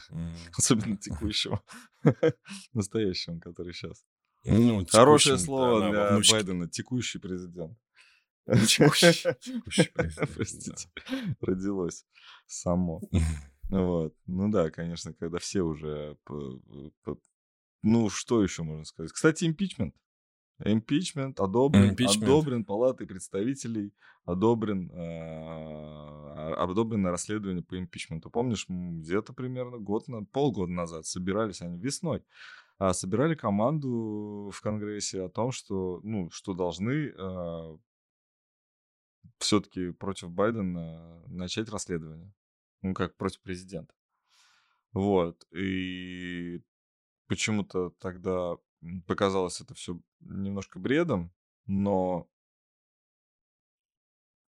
Особенно 0.57 0.97
текущего. 0.97 1.61
Настоящему, 2.73 3.41
который 3.41 3.73
сейчас. 3.75 4.05
Ну, 4.45 4.87
Хорошее 4.89 5.39
слово 5.39 5.91
для. 5.91 6.21
Байдена. 6.33 6.69
Текущий 6.69 7.19
президент. 7.19 7.77
Текущий, 8.69 9.13
текущий 9.41 9.91
президент, 9.93 10.31
Простите. 10.35 10.89
Родилось 11.41 12.05
само. 12.47 13.01
Вот. 13.69 14.15
Ну 14.27 14.51
да, 14.51 14.71
конечно, 14.71 15.13
когда 15.15 15.39
все 15.39 15.63
уже... 15.63 16.17
п- 16.25 17.17
Ну, 17.83 18.09
что 18.09 18.43
еще 18.43 18.63
можно 18.63 18.85
сказать? 18.85 19.13
Кстати, 19.13 19.45
импичмент. 19.45 19.95
Импичмент 20.65 21.39
одобрен, 21.39 21.91
Импичмент. 21.91 22.23
одобрен 22.23 22.65
Палатой 22.65 23.07
представителей, 23.07 23.93
одобрен, 24.25 24.91
э, 24.91 26.55
одобрено 26.55 27.11
расследование 27.11 27.63
по 27.63 27.79
импичменту. 27.79 28.31
Помнишь, 28.31 28.65
где-то 28.69 29.35
примерно 29.35 29.77
год, 29.77 30.07
полгода 30.33 30.73
назад 30.73 31.05
собирались 31.05 31.61
они 31.61 31.79
весной, 31.79 32.25
а, 32.79 32.95
собирали 32.95 33.35
команду 33.35 34.51
в 34.51 34.61
Конгрессе 34.63 35.25
о 35.25 35.29
том, 35.29 35.53
что, 35.53 36.01
ну, 36.03 36.31
что 36.31 36.55
должны 36.55 37.13
все-таки 39.39 39.91
против 39.91 40.31
Байдена 40.31 41.23
начать 41.27 41.69
расследование. 41.69 42.33
Ну, 42.83 42.95
как 42.95 43.17
против 43.17 43.41
президента. 43.41 43.95
Вот. 44.93 45.47
И 45.53 46.63
почему-то 47.27 47.91
тогда 47.99 48.57
показалось 49.07 49.61
это 49.61 49.75
все 49.75 50.01
немножко 50.21 50.79
бредом, 50.79 51.33
но 51.67 52.29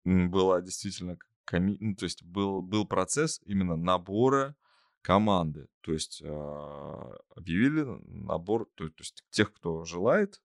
была 0.03 0.61
действительно 0.61 1.17
коми... 1.45 1.77
ну, 1.79 1.95
то 1.95 2.05
есть 2.05 2.23
был, 2.23 2.61
был 2.61 2.85
процесс 2.85 3.41
именно 3.45 3.75
набора 3.75 4.55
команды. 5.01 5.67
То 5.81 5.93
есть 5.93 6.21
а, 6.25 7.17
объявили 7.35 7.83
набор, 8.07 8.69
то, 8.75 8.89
то 8.89 9.01
есть 9.01 9.23
тех, 9.29 9.53
кто 9.53 9.85
желает 9.85 10.41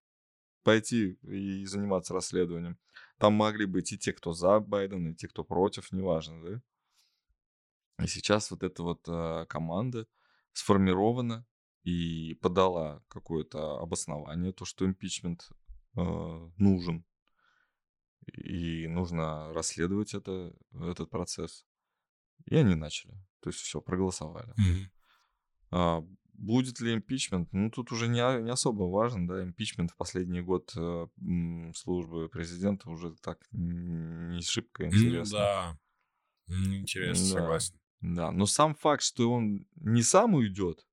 пойти 0.63 1.19
и 1.23 1.65
заниматься 1.65 2.15
расследованием. 2.15 2.79
Там 3.19 3.35
могли 3.35 3.67
быть 3.67 3.93
и 3.93 3.99
те, 3.99 4.13
кто 4.13 4.33
за 4.33 4.61
Байдена, 4.61 5.09
и 5.09 5.15
те, 5.15 5.29
кто 5.29 5.45
против, 5.45 5.93
неважно, 5.93 6.43
да? 6.43 6.63
И 8.03 8.07
сейчас 8.07 8.51
вот 8.51 8.63
эта 8.63 8.83
вот 8.83 9.03
а, 9.09 9.47
команда 9.47 10.07
сформирована 10.53 11.47
и 11.83 12.35
подала 12.43 13.03
какое-то 13.09 13.79
обоснование, 13.79 14.53
то, 14.53 14.65
что 14.65 14.85
импичмент 14.85 15.49
э, 15.97 16.01
нужен. 16.57 17.05
И 18.27 18.87
нужно 18.87 19.53
расследовать 19.55 20.15
это, 20.15 20.55
этот 20.75 21.09
процесс. 21.11 21.67
И 22.45 22.57
они 22.57 22.75
начали. 22.75 23.15
То 23.41 23.49
есть 23.51 23.61
все, 23.61 23.81
проголосовали. 23.81 24.53
Мгм. 24.57 24.91
А, 25.71 26.03
будет 26.35 26.81
ли 26.81 26.95
импичмент? 26.95 27.49
Ну, 27.53 27.71
тут 27.71 27.93
уже 27.93 28.09
не, 28.09 28.21
а- 28.21 28.41
не 28.41 28.51
особо 28.51 28.85
важно, 28.85 29.27
да, 29.27 29.43
импичмент 29.43 29.91
в 29.93 29.97
последний 29.97 30.43
год 30.43 30.73
э, 30.77 31.07
службы 31.75 32.29
президента 32.29 32.91
уже 32.91 33.15
так 33.23 33.39
не 33.53 34.43
шибко 34.43 34.85
Ну 34.85 34.89
интересно. 34.91 35.39
да. 35.39 35.79
М, 36.49 36.75
Интересно, 36.83 37.25
Да. 37.27 37.41
согласен. 37.41 37.80
Да, 38.01 38.31
но 38.31 38.47
сам 38.47 38.75
факт, 38.75 39.03
что 39.03 39.31
он 39.31 39.67
не 39.77 40.03
сам 40.03 40.35
уйдет, 40.35 40.87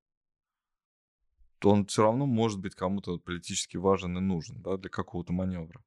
то 1.59 1.69
он 1.69 1.85
все 1.85 2.03
равно 2.03 2.25
может 2.25 2.59
быть 2.59 2.75
кому-то 2.75 3.17
политически 3.17 3.77
важен 3.77 4.17
и 4.17 4.21
нужен, 4.21 4.61
да, 4.61 4.77
для 4.77 4.89
какого-то 4.89 5.33
маневра. 5.33 5.83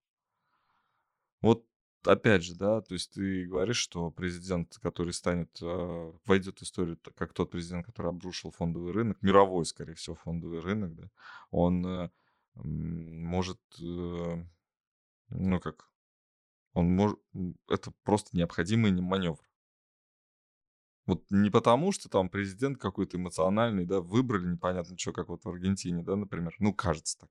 Вот 1.42 1.64
опять 2.04 2.42
же, 2.42 2.54
да, 2.54 2.80
то 2.80 2.94
есть 2.94 3.12
ты 3.12 3.46
говоришь, 3.46 3.76
что 3.76 4.10
президент, 4.10 4.78
который 4.80 5.12
станет, 5.12 5.50
э, 5.62 6.12
войдет 6.24 6.58
в 6.58 6.62
историю 6.62 6.98
как 7.14 7.32
тот 7.32 7.50
президент, 7.50 7.86
который 7.86 8.08
обрушил 8.08 8.50
фондовый 8.50 8.92
рынок, 8.92 9.20
мировой, 9.22 9.64
скорее 9.66 9.94
всего, 9.94 10.16
фондовый 10.16 10.60
рынок, 10.60 10.94
да, 10.94 11.10
он 11.50 11.86
э, 11.86 12.10
может, 12.54 13.60
э, 13.80 14.44
ну 15.28 15.60
как, 15.60 15.90
он 16.72 16.94
может, 16.94 17.18
это 17.68 17.92
просто 18.02 18.36
необходимый 18.36 18.92
маневр. 18.92 19.49
Вот 21.10 21.24
не 21.30 21.50
потому, 21.50 21.90
что 21.90 22.08
там 22.08 22.28
президент 22.28 22.78
какой-то 22.78 23.16
эмоциональный, 23.16 23.84
да, 23.84 24.00
выбрали 24.00 24.46
непонятно 24.46 24.96
что, 24.96 25.12
как 25.12 25.28
вот 25.28 25.44
в 25.44 25.48
Аргентине, 25.48 26.04
да, 26.04 26.14
например. 26.14 26.54
Ну, 26.60 26.72
кажется 26.72 27.18
так, 27.18 27.30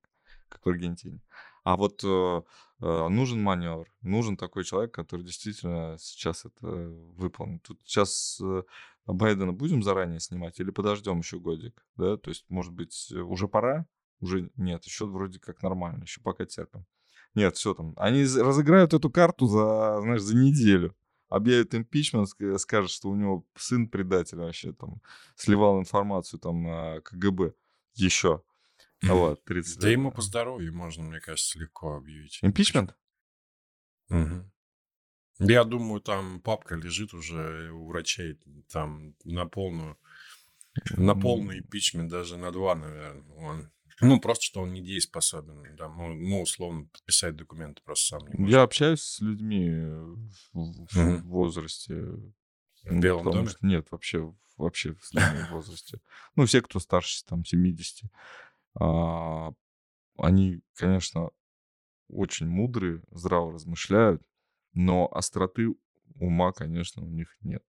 как 0.49 0.65
в 0.65 0.69
Аргентине. 0.69 1.21
А 1.63 1.77
вот 1.77 2.03
э, 2.03 2.41
э, 2.81 3.07
нужен 3.07 3.41
маневр, 3.41 3.87
нужен 4.01 4.35
такой 4.35 4.65
человек, 4.65 4.93
который 4.93 5.21
действительно 5.21 5.95
сейчас 5.97 6.43
это 6.43 6.67
выполнит. 6.67 7.63
Тут 7.63 7.79
сейчас 7.85 8.41
э, 8.43 8.63
Байдена 9.05 9.53
будем 9.53 9.81
заранее 9.81 10.19
снимать 10.19 10.59
или 10.59 10.71
подождем 10.71 11.19
еще 11.19 11.39
годик, 11.39 11.81
да? 11.95 12.17
То 12.17 12.31
есть, 12.31 12.43
может 12.49 12.73
быть, 12.73 13.09
э, 13.13 13.19
уже 13.19 13.47
пора? 13.47 13.85
Уже 14.19 14.51
нет, 14.57 14.83
еще 14.83 15.05
вроде 15.05 15.39
как 15.39 15.63
нормально, 15.63 16.03
еще 16.03 16.19
пока 16.19 16.45
терпим. 16.45 16.85
Нет, 17.33 17.55
все 17.55 17.73
там. 17.73 17.93
Они 17.95 18.25
разыграют 18.25 18.93
эту 18.93 19.09
карту 19.09 19.47
за, 19.47 20.01
знаешь, 20.01 20.21
за 20.21 20.35
неделю 20.35 20.93
объявит 21.29 21.73
импичмент, 21.75 22.27
ск- 22.27 22.57
скажет, 22.57 22.91
что 22.91 23.09
у 23.09 23.15
него 23.15 23.45
сын 23.55 23.87
предатель 23.87 24.37
вообще 24.37 24.73
там 24.73 25.01
сливал 25.35 25.79
информацию 25.79 26.39
там 26.39 26.63
на 26.63 27.01
КГБ 27.01 27.53
еще. 27.93 28.43
Вот, 29.01 29.45
30 29.45 29.79
Да 29.79 29.89
ему 29.89 30.11
по 30.11 30.21
здоровью 30.21 30.75
можно, 30.75 31.03
мне 31.03 31.21
кажется, 31.21 31.57
легко 31.57 31.95
объявить. 31.95 32.39
Импичмент? 32.41 32.97
Мгм. 34.09 34.51
Я 35.39 35.63
думаю, 35.63 36.01
там 36.01 36.41
папка 36.41 36.75
лежит 36.75 37.13
уже 37.13 37.71
у 37.71 37.87
врачей 37.87 38.37
там 38.69 39.15
на 39.23 39.45
полную, 39.45 39.97
на 40.97 41.15
полный 41.15 41.59
импичмент, 41.59 42.11
даже 42.11 42.35
на 42.35 42.51
два, 42.51 42.75
наверное. 42.75 43.23
Он, 43.37 43.71
ну, 44.01 44.19
просто, 44.19 44.45
что 44.45 44.62
он 44.62 44.73
недееспособен. 44.73 45.75
Да, 45.75 45.89
ну, 45.89 46.13
ну, 46.13 46.41
условно, 46.41 46.85
подписать 46.85 47.35
документы 47.35 47.81
просто 47.83 48.17
сам 48.17 48.27
не 48.27 48.35
может. 48.35 48.49
Я 48.49 48.63
общаюсь 48.63 49.01
с 49.01 49.19
людьми 49.21 49.69
в, 49.69 50.17
в- 50.53 50.88
в 50.88 50.95
Мгм. 50.97 51.29
возрасте 51.29 51.95
В 52.83 52.99
Белом 53.01 53.23
Потому 53.25 53.43
доме? 53.43 53.49
что 53.49 53.65
нет, 53.67 53.88
вообще, 53.91 54.33
вообще 54.57 54.93
в 54.93 55.05
среднем 55.05 55.45
возрасте. 55.51 55.99
Ну, 56.35 56.45
все, 56.45 56.62
кто 56.62 56.79
старше 56.79 57.23
там 57.25 57.45
70. 57.45 58.09
а, 58.75 59.51
они, 60.17 60.62
конечно, 60.75 61.29
очень 62.09 62.47
мудрые, 62.47 63.03
здраво 63.12 63.53
размышляют, 63.53 64.21
но 64.73 65.07
остроты 65.12 65.69
ума, 66.15 66.51
конечно, 66.51 67.03
у 67.03 67.09
них 67.09 67.35
нет. 67.41 67.63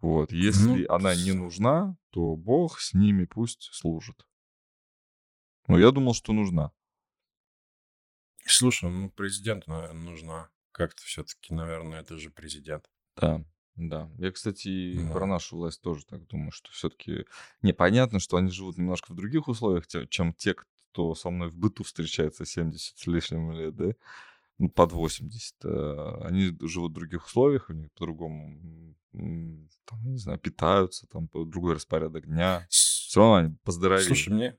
Вот, 0.00 0.32
если 0.32 0.84
Ну, 0.84 0.94
она 0.94 1.14
не 1.14 1.32
нужна, 1.32 1.96
то 2.10 2.36
Бог 2.36 2.78
с 2.80 2.94
ними 2.94 3.24
пусть 3.24 3.68
служит. 3.72 4.26
Но 5.68 5.78
я 5.78 5.90
думал, 5.90 6.14
что 6.14 6.32
нужна. 6.32 6.72
Слушай, 8.46 8.90
ну 8.90 9.10
президенту, 9.10 9.70
наверное, 9.70 10.02
нужна. 10.02 10.48
Как-то 10.72 11.02
все-таки, 11.02 11.52
наверное, 11.52 12.00
это 12.00 12.16
же 12.16 12.30
президент. 12.30 12.88
Да, 13.16 13.44
да. 13.76 14.10
Я, 14.18 14.30
кстати, 14.32 14.96
Да. 14.98 15.12
про 15.12 15.26
нашу 15.26 15.56
власть 15.56 15.82
тоже 15.82 16.04
так 16.06 16.26
думаю, 16.26 16.50
что 16.52 16.70
все-таки 16.72 17.26
непонятно, 17.62 18.20
что 18.20 18.36
они 18.36 18.50
живут 18.50 18.78
немножко 18.78 19.12
в 19.12 19.16
других 19.16 19.48
условиях, 19.48 19.86
чем 20.08 20.32
те, 20.32 20.54
кто 20.54 21.14
со 21.14 21.30
мной 21.30 21.48
в 21.50 21.56
быту 21.56 21.84
встречается 21.84 22.44
70 22.46 22.98
с 22.98 23.06
лишним 23.06 23.52
лет, 23.52 23.76
да, 23.76 23.92
ну, 24.58 24.68
под 24.70 24.92
80. 24.92 25.56
э, 25.64 26.20
Они 26.24 26.56
живут 26.62 26.92
в 26.92 26.94
других 26.94 27.26
условиях, 27.26 27.68
у 27.70 27.72
них 27.74 27.92
по-другому, 27.92 28.94
там, 29.12 30.10
не 30.12 30.18
знаю, 30.18 30.38
питаются, 30.38 31.06
там 31.06 31.28
другой 31.32 31.74
распорядок 31.74 32.26
дня. 32.26 32.66
Все 32.70 33.20
равно 33.20 33.34
они 33.36 33.56
поздоровее. 33.64 34.04
Слушай, 34.06 34.32
мне, 34.32 34.58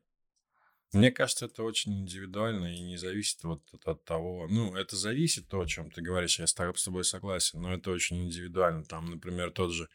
мне 0.93 1.11
кажется, 1.11 1.45
это 1.45 1.63
очень 1.63 1.99
индивидуально 2.01 2.73
и 2.73 2.81
не 2.81 2.97
зависит 2.97 3.43
вот 3.43 3.61
от, 3.73 3.87
от 3.87 4.03
того. 4.05 4.47
Ну, 4.49 4.75
это 4.75 4.95
зависит 4.95 5.47
то, 5.47 5.59
о 5.61 5.65
чем 5.67 5.91
ты 5.91 6.01
говоришь, 6.01 6.39
я 6.39 6.47
с 6.47 6.53
тобой- 6.53 7.03
согласен, 7.03 7.61
но 7.61 7.73
это 7.73 7.91
очень 7.91 8.23
индивидуально. 8.23 8.83
Там, 8.85 9.05
например, 9.11 9.51
тот 9.51 9.71
же, 9.71 9.87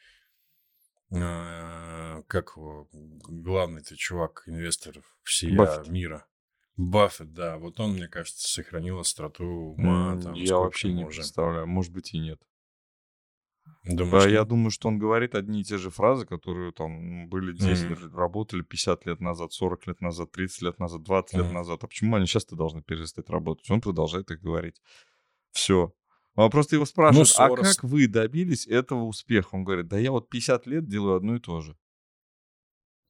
э, 1.11 2.23
как 2.27 2.53
главный 3.29 3.83
ты 3.83 3.97
чувак, 3.97 4.45
инвестор 4.47 5.03
всея 5.23 5.57
Баффет. 5.57 5.89
мира. 5.89 6.27
Баффет, 6.77 7.33
да. 7.33 7.59
Вот 7.59 7.79
он, 7.81 7.93
мне 7.93 8.09
кажется, 8.09 8.49
сохранил 8.49 8.99
остроту 8.99 9.45
ума. 9.45 10.21
Там, 10.21 10.35
Я 10.35 10.59
вообще 10.59 10.93
не 10.93 11.05
уже. 11.05 11.19
представляю, 11.21 11.67
может 11.67 11.93
быть 11.93 12.13
и 12.15 12.19
нет. 12.19 12.41
Думаешь, 13.85 14.25
А 14.25 14.29
я 14.29 14.41
нет? 14.41 14.49
думаю, 14.49 14.71
что 14.71 14.89
он 14.89 14.99
говорит 14.99 15.35
одни 15.35 15.61
и 15.61 15.65
те 15.65 15.79
же 15.79 15.91
фразы, 15.91 16.27
которые 16.27 16.73
там 16.73 17.29
были 17.29 17.53
10 17.53 17.89
Мгм. 17.89 17.89
лет, 17.89 18.15
работали 18.15 18.63
50 18.63 19.07
лет 19.07 19.21
назад, 19.21 19.53
40 19.53 19.87
лет 19.87 20.01
назад, 20.01 20.33
30 20.33 20.63
лет 20.63 20.79
назад, 20.79 21.03
20 21.03 21.37
лет 21.37 21.47
Мгм. 21.47 21.55
назад. 21.55 21.85
А 21.85 21.87
почему 21.87 22.17
они 22.17 22.27
сейчас-то 22.27 22.57
должны 22.57 22.83
перестать 22.83 23.29
работать? 23.31 23.71
Он 23.71 23.81
продолжает 23.81 24.31
их 24.31 24.41
говорить. 24.41 24.81
Все. 25.53 25.93
Он 26.37 26.51
просто 26.51 26.77
его 26.77 26.85
спрашивает, 26.85 27.31
а 27.37 27.51
Сорос. 27.51 27.77
как 27.77 27.85
вы 27.85 28.09
добились 28.09 28.67
этого 28.67 29.05
успеха? 29.05 29.55
Он 29.55 29.65
говорит, 29.65 29.89
да 29.89 29.99
я 29.99 30.11
вот 30.11 30.29
50 30.29 30.67
лет 30.67 30.89
делаю 30.89 31.17
одно 31.17 31.37
и 31.37 31.41
то 31.41 31.61
же. 31.61 31.77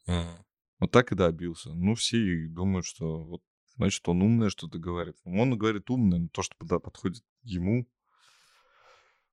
Мгм. 0.06 0.44
Вот 0.80 0.90
так 0.90 1.12
и 1.12 1.14
добился. 1.14 1.72
Ну, 1.72 1.94
все 1.94 2.46
думают, 2.48 2.84
что 2.86 3.24
вот, 3.24 3.42
значит, 3.76 4.06
он 4.08 4.22
умное 4.22 4.50
что-то 4.50 4.78
говорит. 4.78 5.16
Он 5.24 5.56
говорит 5.56 5.88
умное, 5.90 6.18
но 6.18 6.28
то, 6.28 6.42
что 6.42 6.54
подходит 6.80 7.22
ему. 7.42 7.86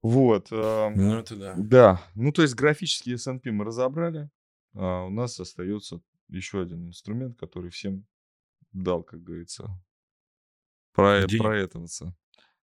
Вот. 0.01 0.49
Ну, 0.51 1.17
это 1.19 1.35
да. 1.35 1.53
Да, 1.57 2.01
ну 2.15 2.31
то 2.31 2.41
есть 2.41 2.55
графический 2.55 3.13
S&P 3.15 3.51
мы 3.51 3.65
разобрали, 3.65 4.29
а 4.73 5.05
у 5.05 5.09
нас 5.09 5.39
остается 5.39 6.01
еще 6.27 6.61
один 6.61 6.87
инструмент, 6.87 7.37
который 7.37 7.69
всем 7.69 8.05
дал, 8.73 9.03
как 9.03 9.21
говорится, 9.21 9.69
про, 10.93 11.25
Денег. 11.27 11.43
проэтоваться. 11.43 12.15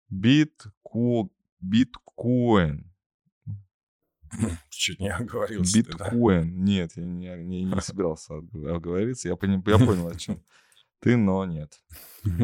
Битко... 0.10 1.30
Биткоин. 1.60 2.93
Чуть 4.69 5.00
не 5.00 5.10
оговорился. 5.10 5.84
ты, 5.84 5.97
да? 5.97 6.06
Биткоин. 6.10 6.63
Нет, 6.63 6.93
я 6.95 7.04
не, 7.04 7.36
не- 7.43 7.63
не 7.63 7.82
собирался 7.82 8.38
оговориться. 8.38 9.28
Я, 9.28 9.36
пони- 9.36 9.62
я 9.69 9.78
понял, 9.78 10.08
о 10.08 10.15
чем 10.15 10.41
ты, 11.00 11.17
но 11.17 11.45
нет. 11.45 11.82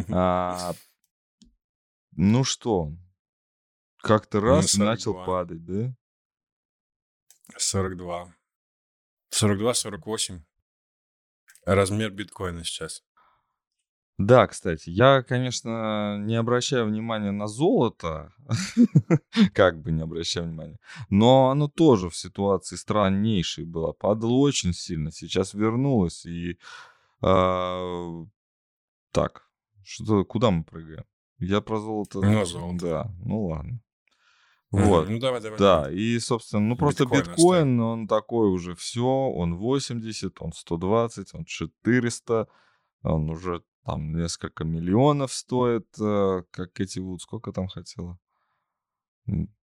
А, 0.10 0.74
ну 2.16 2.44
что, 2.44 2.94
как-то 4.04 4.42
Ну, 4.42 4.48
раз 4.48 4.76
и 4.76 4.80
начал 4.80 5.14
42. 5.14 5.26
падать, 5.26 5.66
да? 5.66 5.96
42. 7.58 8.36
42-48. 9.34 10.42
Размер 11.66 12.12
биткоина 12.12 12.64
сейчас. 12.66 13.04
Да, 14.20 14.46
кстати, 14.46 14.90
я, 14.90 15.24
конечно, 15.24 16.20
не 16.20 16.36
обращаю 16.36 16.86
внимания 16.86 17.32
на 17.32 17.48
золото, 17.48 18.32
как 19.56 19.82
бы 19.82 19.92
не 19.92 20.04
обращаю 20.04 20.46
внимания, 20.46 20.78
но 21.10 21.50
оно 21.50 21.68
тоже 21.68 22.10
в 22.10 22.16
ситуации 22.16 22.76
страннейшей 22.76 23.66
было, 23.66 23.92
падало 23.92 24.34
очень 24.34 24.74
сильно, 24.74 25.12
сейчас 25.12 25.56
вернулось, 25.56 26.28
и 26.28 26.60
а, 27.22 28.24
так, 29.12 29.50
что, 29.84 30.24
куда 30.26 30.52
мы 30.52 30.64
прыгаем? 30.64 31.06
Я 31.40 31.62
про 31.62 31.80
золото... 31.80 32.22
На 32.22 32.46
золото. 32.46 32.86
Да, 32.86 33.12
ну 33.26 33.48
ладно. 33.48 33.82
Вот. 34.74 35.08
Ну, 35.08 35.20
давай, 35.20 35.40
давай. 35.40 35.60
Да, 35.60 35.82
давай. 35.84 35.96
и, 35.96 36.20
собственно, 36.20 36.62
ну 36.64 36.76
просто 36.76 37.06
Биткоин 37.06 37.24
биткоин, 37.26 37.80
он 37.80 38.08
такой 38.08 38.50
уже 38.50 38.74
все, 38.76 39.06
он 39.06 39.56
80, 39.56 40.42
он 40.42 40.52
120, 40.52 41.34
он 41.36 41.46
400, 41.46 42.48
он 43.04 43.30
уже 43.30 43.64
там 43.86 44.16
несколько 44.16 44.64
миллионов 44.64 45.32
стоит, 45.32 45.88
э, 46.00 46.44
как 46.52 46.80
эти 46.80 47.00
вот, 47.00 47.22
сколько 47.22 47.52
там 47.52 47.68
хотела? 47.68 48.18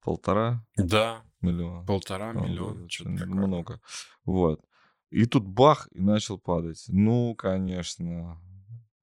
Полтора 0.01 0.65
Да, 0.77 1.23
миллиона. 1.41 1.85
полтора 1.85 2.29
А, 2.29 2.33
миллиона. 2.33 2.87
Что-то 2.89 3.17
такое. 3.17 3.33
много. 3.35 3.81
Вот. 4.25 4.63
И 5.09 5.25
тут 5.25 5.43
бах, 5.45 5.87
и 5.91 6.01
начал 6.01 6.37
падать. 6.37 6.85
Ну, 6.87 7.33
конечно. 7.35 8.39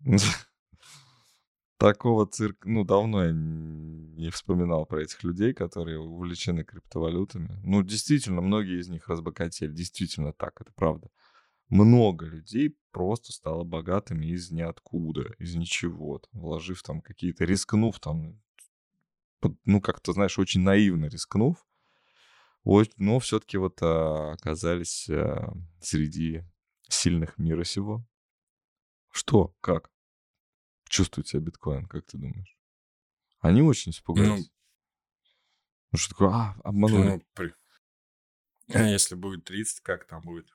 Такого 1.79 2.27
цирка, 2.27 2.69
ну, 2.69 2.85
давно 2.85 3.25
я 3.25 3.33
не 3.33 4.31
вспоминал 4.31 4.87
про 4.87 5.03
этих 5.03 5.23
людей, 5.25 5.53
которые 5.53 5.99
увлечены 5.99 6.65
криптовалютами. 6.65 7.61
Ну, 7.65 7.83
действительно, 7.83 8.41
многие 8.41 8.81
из 8.81 8.89
них 8.89 9.09
разбогатели. 9.09 9.71
Действительно 9.71 10.33
так, 10.33 10.59
это 10.61 10.73
правда. 10.75 11.11
Много 11.69 12.27
людей 12.27 12.79
просто 12.93 13.33
стало 13.33 13.65
богатыми 13.65 14.27
из 14.27 14.51
ниоткуда, 14.51 15.35
из 15.39 15.55
ничего, 15.55 16.19
там, 16.21 16.41
вложив 16.41 16.83
там 16.83 17.03
какие-то, 17.03 17.45
рискнув 17.45 18.01
там, 18.01 18.41
ну, 19.65 19.81
как-то, 19.81 20.12
знаешь, 20.12 20.39
очень 20.39 20.62
наивно 20.62 21.07
рискнув, 21.07 21.67
вот, 22.65 22.89
но 22.97 23.19
все-таки 23.19 23.59
вот 23.59 23.83
оказались 23.83 25.09
а, 25.09 25.53
среди 25.81 26.43
сильных 26.89 27.37
мира 27.37 27.65
сего. 27.65 28.05
Что? 29.11 29.55
Как? 29.61 29.91
Чувствует 30.88 31.27
себя 31.29 31.40
биткоин, 31.40 31.87
как 31.87 32.07
ты 32.07 32.16
думаешь? 32.18 32.57
Они 33.40 33.62
очень 33.62 33.92
испугались. 33.92 34.51
Ну, 35.92 35.99
что 35.99 36.11
такое? 36.11 36.29
А, 36.31 36.57
обманули. 36.64 37.05
Ну, 37.11 37.22
при- 37.35 37.55
А 38.75 38.83
если 38.83 39.14
будет 39.14 39.44
30, 39.44 39.81
как 39.81 40.07
там 40.07 40.22
будет? 40.22 40.49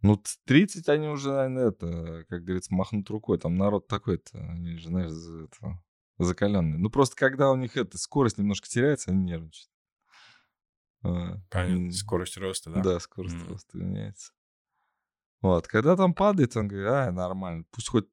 Ну, 0.00 0.16
т- 0.16 0.30
30 0.44 0.88
они 0.88 1.08
уже, 1.08 1.30
наверное, 1.30 1.68
это, 1.68 2.24
как 2.28 2.44
говорится, 2.44 2.74
махнут 2.74 3.08
рукой. 3.10 3.38
Там 3.38 3.56
народ 3.56 3.86
такой-то, 3.86 4.38
они 4.38 4.76
же, 4.76 4.88
знаешь, 4.88 5.10
за- 5.10 5.44
это, 5.44 5.82
закаленный. 6.18 6.78
Ну, 6.78 6.90
просто 6.90 7.14
когда 7.16 7.50
у 7.50 7.56
них 7.56 7.76
эта 7.76 7.98
скорость 7.98 8.38
немножко 8.38 8.68
теряется, 8.68 9.10
они 9.10 9.24
нервничают. 9.24 9.70
А, 11.04 11.38
Понятно. 11.50 11.92
Скорость 11.92 12.36
роста, 12.36 12.70
да? 12.70 12.82
Да, 12.82 13.00
скорость 13.00 13.34
Мгм. 13.36 13.48
роста 13.48 13.76
меняется. 13.78 14.32
Вот, 15.40 15.66
когда 15.66 15.96
там 15.96 16.14
падает, 16.14 16.56
он 16.56 16.68
говорит, 16.68 16.88
а, 16.88 17.10
нормально, 17.10 17.64
пусть 17.70 17.88
хоть 17.88 18.08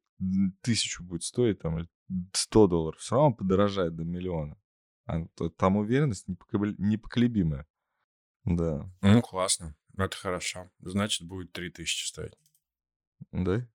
тысячу 0.61 1.03
будет 1.03 1.23
стоить, 1.23 1.59
там, 1.59 1.79
или 1.79 1.87
100 2.33 2.67
долларов, 2.67 2.99
все 2.99 3.15
равно 3.15 3.33
подорожает 3.33 3.95
до 3.95 4.03
миллиона. 4.03 4.57
А 5.05 5.25
там 5.57 5.77
уверенность 5.77 6.27
непоколеб- 6.27 6.75
непоколебимая. 6.77 7.65
Да, 8.45 8.89
Ну, 9.01 9.21
классно. 9.21 9.75
Это 9.97 10.15
хорошо. 10.15 10.69
Значит, 10.79 11.27
будет 11.27 11.51
3000 11.51 12.07
стоить. 12.07 12.37
да. 13.31 13.67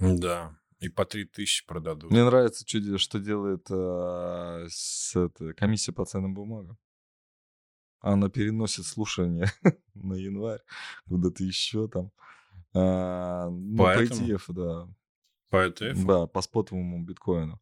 Да. 0.00 0.56
И 0.78 0.88
по 0.88 1.04
3000 1.04 1.66
продадут. 1.66 2.10
Мне 2.10 2.24
нравится, 2.24 2.66
что, 2.66 2.98
что 2.98 3.18
делает 3.18 3.66
а, 3.70 4.64
с, 4.68 5.14
это, 5.14 5.52
комиссия 5.52 5.92
по 5.92 6.06
ценным 6.06 6.32
бумагам. 6.32 6.78
Она 8.00 8.30
переносит 8.30 8.86
слушание 8.86 9.46
на 9.94 10.14
январь, 10.14 10.60
куда-то 11.06 11.44
еще 11.44 11.86
там. 11.88 12.10
А, 12.72 13.50
ну, 13.50 13.76
по 13.76 13.94
Поэтому? 13.94 14.26
ETF, 14.26 14.44
да. 14.48 14.88
По 15.50 15.66
ETF? 15.66 16.04
Да, 16.06 16.26
по 16.26 16.40
спотовому 16.42 17.02
биткоину. 17.04 17.60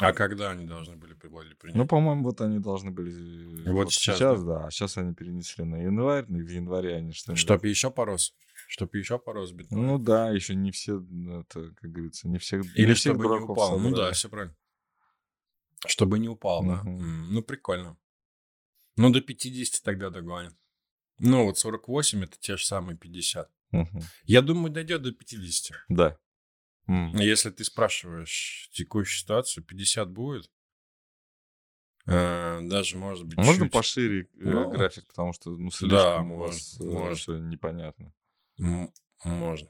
А 0.00 0.12
когда 0.12 0.50
они 0.50 0.64
должны 0.64 0.96
были 0.96 1.14
при- 1.14 1.28
были 1.28 1.54
принять? 1.54 1.76
Ну, 1.76 1.86
по-моему, 1.86 2.22
вот 2.22 2.40
они 2.40 2.60
должны 2.60 2.90
были 2.92 3.66
э, 3.66 3.72
Вот 3.72 3.92
сейчас, 3.92 4.42
да. 4.44 4.66
А 4.66 4.70
сейчас 4.70 4.96
они 4.96 5.12
перенесли 5.12 5.64
на 5.64 5.76
январь, 5.82 6.24
и 6.28 6.40
в 6.40 6.48
январе 6.48 6.94
они 6.94 7.12
что-нибудь... 7.12 7.40
Чтоб 7.40 7.64
еще 7.64 7.90
порос. 7.90 8.34
Чтоб 8.68 8.94
еще 8.94 9.18
порос 9.18 9.50
биткоин. 9.50 9.86
Ну 9.86 9.98
да, 9.98 10.30
еще 10.30 10.54
не 10.54 10.70
все, 10.70 11.00
ну, 11.00 11.40
это, 11.40 11.72
как 11.74 11.90
говорится, 11.90 12.28
не 12.28 12.38
всех 12.38 12.64
Или 12.76 12.88
не 12.88 12.94
всех 12.94 13.14
чтобы 13.14 13.24
не 13.26 13.40
упал. 13.44 13.78
Ну 13.78 13.90
да, 13.90 13.96
собрали. 13.96 14.12
все 14.14 14.28
правильно. 14.28 14.56
Чтобы 15.86 16.18
не 16.18 16.28
упал, 16.28 16.62
да. 16.64 16.82
Мгм. 16.82 16.88
М, 17.00 17.32
Ну, 17.34 17.42
прикольно. 17.42 17.96
Ну, 18.96 19.10
до 19.10 19.20
50 19.20 19.82
тогда 19.82 20.10
догоним. 20.10 20.52
Ну, 21.18 21.44
вот 21.44 21.58
48 21.58 22.22
это 22.24 22.38
те 22.38 22.56
же 22.56 22.64
самые 22.64 22.96
50. 22.96 23.50
Мгм. 23.72 24.00
Я 24.24 24.42
думаю, 24.42 24.72
дойдет 24.72 25.02
до 25.02 25.12
50. 25.12 25.76
Да. 25.88 26.16
М. 26.88 27.14
Если 27.16 27.50
ты 27.50 27.64
спрашиваешь 27.64 28.70
текущую 28.72 29.18
ситуацию, 29.20 29.62
50 29.64 30.10
будет. 30.10 30.50
Э, 32.06 32.60
Даже, 32.62 32.96
может 32.96 33.26
быть, 33.26 33.36
Можно 33.36 33.66
чуть- 33.66 33.72
пошире 33.72 34.22
э, 34.22 34.26
Ну, 34.38 34.70
график, 34.70 35.06
потому 35.06 35.32
что 35.34 35.50
ну, 35.50 35.66
да, 35.68 35.76
слишком 35.76 36.32
у 36.32 36.36
можно, 36.38 36.90
вас 36.90 37.28
э, 37.28 37.32
непонятно. 37.38 38.12
М, 38.58 38.92
Можно. 39.24 39.68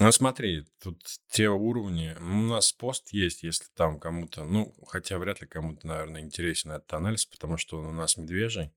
Ну, 0.00 0.10
смотри, 0.12 0.66
тут 0.80 1.00
те 1.28 1.48
уровни. 1.48 2.14
У 2.20 2.48
нас 2.48 2.72
пост 2.72 3.12
есть, 3.12 3.44
если 3.44 3.66
там 3.74 3.98
кому-то... 4.00 4.44
Ну, 4.44 4.74
хотя 4.88 5.18
вряд 5.18 5.40
ли 5.40 5.46
кому-то, 5.46 5.86
наверное, 5.86 6.20
интересен 6.20 6.72
этот 6.72 6.92
анализ, 6.94 7.24
потому 7.26 7.56
что 7.56 7.78
он 7.78 7.86
у 7.86 7.92
нас 7.92 8.16
медвежий. 8.16 8.72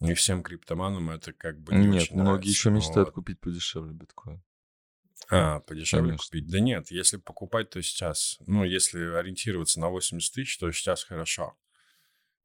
И 0.00 0.12
всем 0.14 0.42
криптоманам 0.44 1.10
это 1.10 1.32
как 1.32 1.58
бы 1.60 1.74
не 1.74 1.86
Нет, 1.86 2.02
очень 2.02 2.14
многие 2.14 2.28
нравится. 2.30 2.50
еще 2.50 2.70
мечтают 2.70 3.08
Вот. 3.08 3.14
купить 3.14 3.40
подешевле 3.40 3.92
биткоин. 3.94 4.42
А, 5.30 5.60
подешевле 5.60 6.08
Конечно. 6.10 6.24
купить? 6.26 6.46
Да 6.50 6.60
нет, 6.60 6.90
если 6.90 7.16
покупать, 7.18 7.70
то 7.70 7.82
сейчас. 7.82 8.38
Ну, 8.46 8.64
если 8.64 9.00
ориентироваться 9.14 9.80
на 9.80 9.88
80 9.90 10.32
тысяч, 10.34 10.56
то 10.58 10.70
сейчас 10.72 11.04
хорошо. 11.04 11.56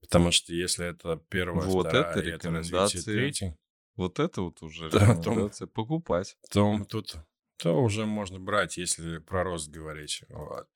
Потому 0.02 0.32
что 0.32 0.54
если 0.54 0.86
это 0.88 1.18
первая, 1.30 1.66
Вот 1.66 1.88
вторая, 1.88 2.12
это 2.12 2.20
и 2.20 2.24
это 2.24 2.36
рекомендации. 2.50 3.00
третий, 3.02 3.56
Вот 3.96 4.20
это 4.20 4.42
вот 4.42 4.62
уже 4.62 4.90
Да, 4.90 5.00
то- 5.00 5.14
рекомендация 5.22 5.68
покупать. 5.68 6.38
то 6.52 6.84
тут 6.90 7.16
то 7.58 7.82
уже 7.82 8.06
можно 8.06 8.40
брать, 8.40 8.76
если 8.78 9.20
про 9.20 9.44
рост 9.44 9.70
говорить. 9.70 10.24
Вот. 10.28 10.68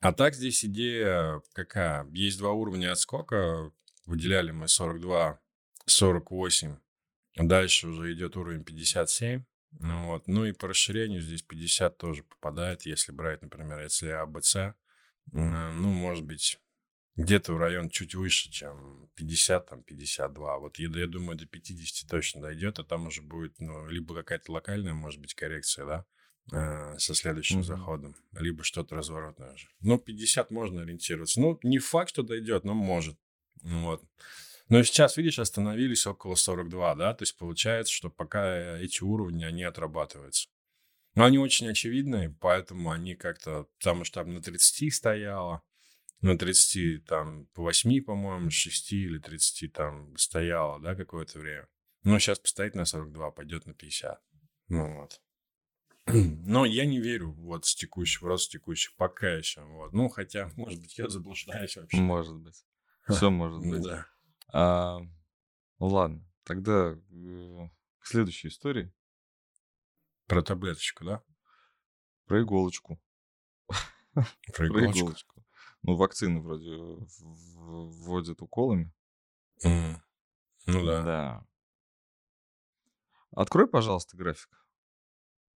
А 0.00 0.12
так 0.12 0.34
здесь 0.34 0.64
идея 0.64 1.42
какая? 1.52 2.06
Есть 2.12 2.38
два 2.38 2.52
уровня 2.52 2.92
отскока. 2.92 3.72
Выделяли 4.04 4.52
мы 4.52 4.68
42, 4.68 5.40
48. 5.86 6.76
Дальше 7.36 7.88
уже 7.88 8.12
идет 8.12 8.36
уровень 8.36 8.62
57. 8.62 9.42
Ну, 9.72 10.06
вот. 10.06 10.26
ну 10.26 10.44
и 10.44 10.52
по 10.52 10.68
расширению 10.68 11.20
здесь 11.20 11.42
50 11.42 11.98
тоже 11.98 12.22
попадает, 12.22 12.86
если 12.86 13.12
брать, 13.12 13.42
например, 13.42 13.80
если 13.80 14.08
АБЦ, 14.08 14.56
э, 14.56 14.72
ну, 15.32 15.88
может 15.88 16.24
быть, 16.24 16.58
где-то 17.16 17.54
в 17.54 17.58
район 17.58 17.88
чуть 17.88 18.14
выше, 18.14 18.50
чем 18.50 19.08
50, 19.16 19.66
там, 19.66 19.82
52. 19.82 20.58
Вот 20.58 20.78
я, 20.78 20.88
я 20.88 21.06
думаю, 21.06 21.36
до 21.38 21.46
50 21.46 22.08
точно 22.08 22.42
дойдет, 22.42 22.78
а 22.78 22.84
там 22.84 23.06
уже 23.06 23.22
будет, 23.22 23.58
ну, 23.58 23.86
либо 23.86 24.14
какая-то 24.14 24.52
локальная, 24.52 24.94
может 24.94 25.20
быть, 25.20 25.34
коррекция, 25.34 25.86
да, 25.86 26.06
э, 26.52 26.98
со 26.98 27.14
следующим 27.14 27.58
Мгм. 27.58 27.64
заходом, 27.64 28.16
либо 28.32 28.64
что-то 28.64 28.96
разворотное 28.96 29.54
уже. 29.54 29.68
Ну, 29.80 29.98
50 29.98 30.50
можно 30.50 30.82
ориентироваться. 30.82 31.40
Ну, 31.40 31.58
не 31.62 31.78
факт, 31.78 32.10
что 32.10 32.22
дойдет, 32.22 32.64
но 32.64 32.74
может. 32.74 33.18
Вот. 33.62 34.02
Но 34.68 34.82
сейчас, 34.82 35.16
видишь, 35.16 35.38
остановились 35.38 36.06
около 36.06 36.34
42, 36.34 36.94
да, 36.96 37.14
то 37.14 37.22
есть 37.22 37.36
получается, 37.36 37.92
что 37.92 38.10
пока 38.10 38.78
эти 38.78 39.02
уровни, 39.02 39.44
они 39.44 39.62
отрабатываются. 39.62 40.48
Но 41.14 41.24
они 41.24 41.38
очень 41.38 41.68
очевидные, 41.68 42.30
поэтому 42.40 42.90
они 42.90 43.14
как-то, 43.14 43.68
потому 43.78 44.04
что 44.04 44.20
там 44.20 44.34
на 44.34 44.42
30 44.42 44.92
стояло, 44.92 45.62
на 46.20 46.36
30 46.36 47.04
там 47.04 47.46
по 47.54 47.62
8, 47.62 48.02
по-моему, 48.02 48.50
6 48.50 48.92
или 48.92 49.18
30 49.18 49.72
там 49.72 50.16
стояло, 50.16 50.80
да, 50.80 50.94
какое-то 50.94 51.38
время. 51.38 51.68
Но 52.02 52.18
сейчас 52.18 52.38
постоит 52.38 52.74
на 52.74 52.84
42, 52.84 53.30
пойдет 53.30 53.66
на 53.66 53.74
50. 53.74 54.20
Ну 54.68 55.00
вот. 55.00 55.20
Но 56.06 56.64
я 56.64 56.86
не 56.86 57.00
верю 57.00 57.32
вот 57.32 57.66
с 57.66 57.74
текущих, 57.74 58.22
в 58.22 58.26
рост 58.26 58.50
текущих 58.50 58.94
пока 58.96 59.28
еще. 59.28 59.62
Вот. 59.62 59.92
Ну, 59.92 60.08
хотя, 60.08 60.50
может 60.56 60.80
быть, 60.80 60.98
я 60.98 61.08
заблуждаюсь 61.08 61.76
вообще. 61.76 61.96
Может 61.96 62.36
быть. 62.36 62.64
Все 63.08 63.30
может 63.30 63.60
быть. 63.60 63.82
Да. 63.82 64.06
А, 64.52 64.98
ладно, 65.78 66.24
тогда 66.44 66.92
э, 66.92 67.68
к 67.98 68.06
следующей 68.06 68.48
истории 68.48 68.92
Про 70.26 70.42
таблеточку, 70.42 71.04
да? 71.04 71.22
про 72.26 72.42
иголочку. 72.42 73.00
Про 74.54 74.66
иголочку. 74.68 75.44
Ну, 75.82 75.94
вакцины 75.96 76.40
вроде 76.40 76.70
в- 76.74 78.02
вводят 78.02 78.42
уколами. 78.42 78.92
Ну 79.62 80.84
да. 80.84 81.02
Да. 81.02 81.46
Открой, 83.30 83.68
пожалуйста, 83.68 84.16
график 84.16 84.66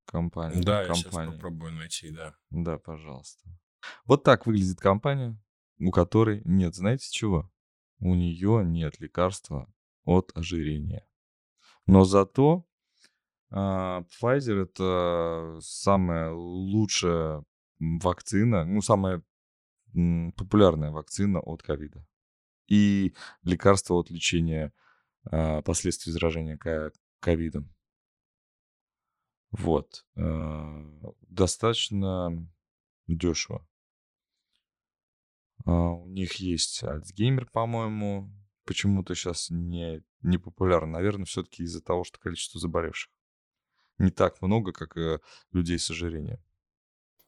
компании. 0.04 0.62
Да, 0.62 0.82
я 0.82 0.94
сейчас 0.94 1.14
попробую 1.14 1.72
найти, 1.72 2.10
да. 2.10 2.34
Да, 2.50 2.78
пожалуйста. 2.78 3.48
Вот 4.04 4.22
так 4.24 4.46
выглядит 4.46 4.78
компания, 4.78 5.36
у 5.78 5.90
которой 5.90 6.42
нет, 6.44 6.74
знаете 6.74 7.10
чего? 7.10 7.50
У 8.00 8.14
нее 8.14 8.62
нет 8.64 8.98
лекарства 9.00 9.72
от 10.04 10.32
ожирения. 10.34 11.06
Но 11.86 12.04
зато 12.04 12.66
а, 13.50 14.02
Pfizer 14.02 14.62
это 14.62 15.58
самая 15.60 16.32
лучшая 16.32 17.44
вакцина, 17.78 18.64
ну, 18.64 18.80
самая 18.80 19.22
популярная 20.36 20.90
вакцина 20.92 21.40
от 21.40 21.62
ковида. 21.62 22.06
И 22.68 23.14
лекарство 23.42 23.94
от 23.94 24.10
лечения 24.10 24.72
а, 25.24 25.62
последствий 25.62 26.12
заражения 26.12 26.56
ко- 26.56 26.92
ковидом. 27.18 27.74
Вот. 29.50 30.06
а, 30.16 30.84
Достаточно 31.22 32.48
дешево. 33.06 33.66
А, 35.64 35.92
У 35.92 36.06
них 36.06 36.34
есть 36.34 36.82
Альцгеймер, 36.82 37.46
по-моему, 37.52 38.30
почему-то 38.64 39.14
сейчас 39.14 39.48
не, 39.50 40.02
не 40.22 40.38
популярен. 40.38 40.90
Наверное, 40.90 41.24
все-таки 41.24 41.62
из-за 41.64 41.82
того, 41.82 42.04
что 42.04 42.18
количество 42.18 42.60
заболевших 42.60 43.10
не 43.98 44.10
так 44.10 44.40
много, 44.40 44.72
как 44.72 44.96
э, 44.96 45.18
людей 45.52 45.78
с 45.78 45.90
ожирением. 45.90 46.38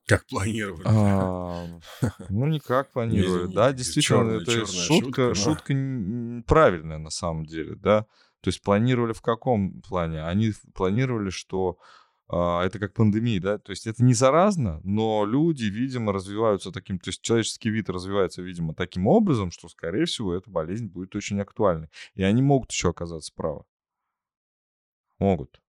Как 0.07 0.27
планировали. 0.27 0.83
А, 0.87 1.67
ну, 2.29 2.47
никак 2.47 2.91
планировали. 2.93 3.43
Извините, 3.43 3.55
Да, 3.55 3.73
действительно, 3.73 4.31
это 4.41 4.67
шутка, 4.67 4.67
шутка, 4.67 5.35
шутка, 5.35 5.75
да. 5.75 5.79
н- 5.79 6.43
правильная 6.45 6.99
на 6.99 7.11
самом 7.11 7.45
деле, 7.45 7.77
да. 7.77 8.07
То 8.41 8.49
есть 8.49 8.63
планировали 8.63 9.13
в 9.13 9.23
каком 9.23 9.81
плане? 9.83 10.25
Они 10.25 10.53
планировали, 10.75 11.31
что 11.31 11.79
это 12.33 12.79
как 12.79 12.95
пандемия, 12.95 13.41
да, 13.41 13.59
то 13.59 13.71
есть 13.71 13.87
это 13.87 14.03
не 14.03 14.15
заразно, 14.15 14.81
но 14.85 15.25
люди, 15.27 15.65
видимо, 15.65 16.13
развиваются 16.13 16.73
таким, 16.73 16.99
то 16.99 17.11
есть 17.11 17.21
человеческий 17.21 17.71
вид 17.71 17.91
развивается, 17.91 18.43
видимо, 18.43 18.75
таким 18.75 19.07
образом, 19.07 19.51
что, 19.51 19.69
скорее 19.69 20.07
всего, 20.07 20.35
эта 20.35 20.51
болезнь 20.51 20.87
будет 20.87 21.15
очень 21.15 21.41
актуальной. 21.41 21.89
И 22.15 22.23
они 22.23 22.41
могут 22.43 22.71
еще 22.73 22.91
оказаться 22.91 23.33
правы. 23.35 23.65
Могут. 25.19 25.61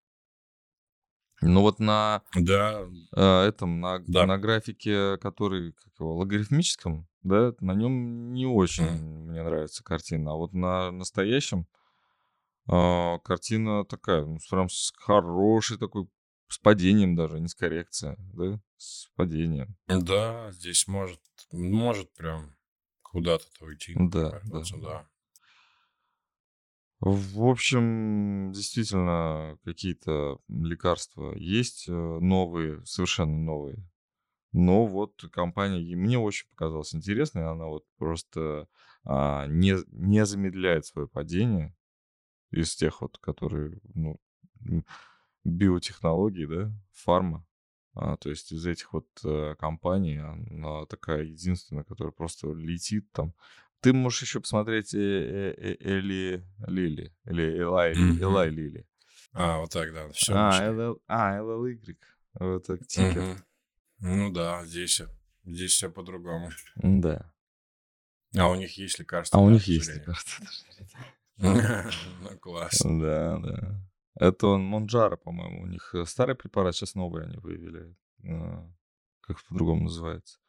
Но 1.42 1.62
вот 1.62 1.80
на 1.80 2.22
Да, 2.36 2.86
э, 3.16 3.42
этом, 3.48 3.82
на, 3.82 4.00
Да. 4.08 4.26
на 4.26 4.38
графике, 4.38 5.18
который, 5.18 5.74
как 5.74 5.94
его, 6.00 6.16
логарифмическом, 6.16 7.08
да, 7.22 7.54
на 7.60 7.74
нем 7.74 8.34
не 8.34 8.46
очень 8.46 8.86
мне 8.86 9.44
нравится 9.44 9.84
картина. 9.84 10.32
А 10.32 10.36
вот 10.36 10.54
на 10.54 10.92
настоящем 10.92 11.68
а, 12.68 13.20
картина 13.20 13.84
такая, 13.84 14.26
ну, 14.26 14.38
прям 14.50 14.70
с 14.70 14.94
хорошей 14.96 15.78
такой, 15.78 16.08
с 16.54 16.60
падением 16.60 17.16
даже, 17.16 17.40
не 17.40 17.48
с 17.48 17.56
коррекцией, 17.56 18.16
да, 18.34 18.60
с 18.78 19.10
падением. 19.16 19.76
да, 19.88 20.52
здесь 20.52 20.88
может, 20.88 21.20
может 21.52 22.14
прям 22.14 22.56
куда-то 23.02 23.46
уйти. 23.62 23.94
Да, 23.96 24.40
да, 24.46 24.64
да. 24.82 25.08
В 27.00 27.50
общем, 27.50 28.52
действительно, 28.54 29.58
какие-то 29.66 30.40
лекарства 30.48 31.36
есть 31.36 31.90
э, 31.90 31.92
новые, 31.92 32.86
совершенно 32.86 33.36
новые. 33.36 33.84
Но 34.54 34.86
вот 34.86 35.22
компания 35.32 35.96
мне 35.96 36.18
очень 36.20 36.48
показалась 36.50 36.94
интересной. 36.96 37.50
Она 37.50 37.66
вот 37.66 37.84
просто 37.98 38.68
а, 39.04 39.48
не, 39.48 39.76
не 39.88 40.26
замедляет 40.26 40.86
свое 40.86 41.08
падение 41.08 41.76
из 42.52 42.76
тех 42.76 43.02
вот, 43.02 43.18
которые, 43.18 43.82
ну, 43.96 44.22
биотехнологии, 45.44 46.46
да, 46.46 46.72
фарма. 46.92 47.46
А, 47.96 48.18
то 48.18 48.30
есть 48.30 48.52
из 48.52 48.66
этих 48.66 48.92
вот 48.94 49.08
э, 49.24 49.56
компаний 49.60 50.18
она 50.18 50.86
такая 50.88 51.24
единственная, 51.24 51.84
которая 51.84 52.12
просто 52.12 52.52
летит 52.52 53.12
там. 53.12 53.34
Ты 53.82 53.94
можешь 53.94 54.24
еще 54.24 54.40
посмотреть 54.40 54.96
э, 54.96 54.98
э, 54.98 55.54
э, 55.58 55.76
Эли 55.80 56.44
Лили 56.66 57.14
или 57.26 57.60
Элай. 57.60 57.94
Элай 57.94 58.50
Лили. 58.50 58.88
А, 59.34 59.60
вот 59.60 59.72
так, 59.72 59.94
да. 59.94 60.10
Все. 60.10 60.34
А, 60.36 60.64
LL, 60.64 61.02
а, 61.08 61.38
LLY. 61.40 61.98
Вот 62.40 62.66
так 62.66 62.86
тикер. 62.88 63.46
Ну 64.00 64.32
да, 64.32 64.66
здесь, 64.66 65.02
здесь 65.46 65.72
все 65.72 65.90
по-другому. 65.90 66.50
Да. 66.76 67.32
А 68.36 68.50
у 68.50 68.56
них 68.56 68.78
есть 68.78 68.98
лекарства. 69.00 69.40
А 69.40 69.44
у 69.44 69.50
них 69.50 69.68
есть 69.68 69.94
лекарства. 69.94 70.46
Ну, 71.38 72.38
класс. 72.40 72.82
Да, 72.84 73.38
да. 73.40 73.82
Это 74.16 74.48
он 74.48 74.64
Монджара, 74.64 75.16
по-моему, 75.16 75.64
у 75.64 75.68
них 75.68 75.94
э, 75.96 76.06
старый 76.06 76.36
препарат, 76.36 76.76
сейчас 76.76 76.96
новый 76.96 77.26
они 77.26 77.38
выявили. 77.38 77.96
Э, 78.24 78.68
Как 79.22 79.44
по-другому 79.44 79.84
называется. 79.84 80.40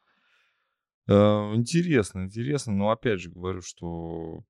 Э, 1.07 1.53
Интересно, 1.55 2.23
интересно, 2.25 2.73
но 2.73 2.89
опять 2.91 3.21
же 3.21 3.29
говорю, 3.29 3.61
что 3.61 4.43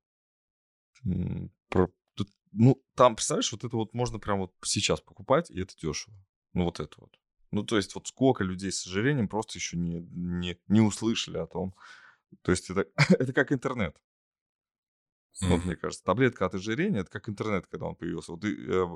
ну, 2.52 2.82
там, 2.94 3.16
представляешь, 3.16 3.52
вот 3.52 3.64
это 3.64 3.76
вот 3.76 3.92
можно 3.92 4.18
прям 4.18 4.38
вот 4.38 4.54
сейчас 4.64 5.00
покупать, 5.00 5.50
и 5.50 5.60
это 5.60 5.74
дешево. 5.76 6.16
Ну, 6.54 6.64
вот 6.64 6.80
это 6.80 6.94
вот. 6.98 7.10
Ну, 7.50 7.62
то 7.62 7.76
есть 7.76 7.94
вот 7.94 8.08
сколько 8.08 8.44
людей 8.44 8.72
с 8.72 8.86
ожирением 8.86 9.28
просто 9.28 9.58
еще 9.58 9.76
не, 9.76 10.00
не, 10.10 10.58
не 10.66 10.80
услышали 10.80 11.38
о 11.38 11.46
том. 11.46 11.74
То 12.42 12.52
есть 12.52 12.70
это, 12.70 12.86
это 13.10 13.32
как 13.32 13.52
интернет. 13.52 13.96
Вот, 15.40 15.58
Мгм. 15.58 15.66
мне 15.66 15.76
кажется, 15.76 16.02
таблетка 16.02 16.46
от 16.46 16.54
ожирения, 16.54 17.00
это 17.00 17.10
как 17.10 17.28
интернет, 17.28 17.66
когда 17.66 17.86
он 17.86 17.94
появился. 17.94 18.32
Вот, 18.32 18.44
и, 18.44 18.54
э, 18.54 18.86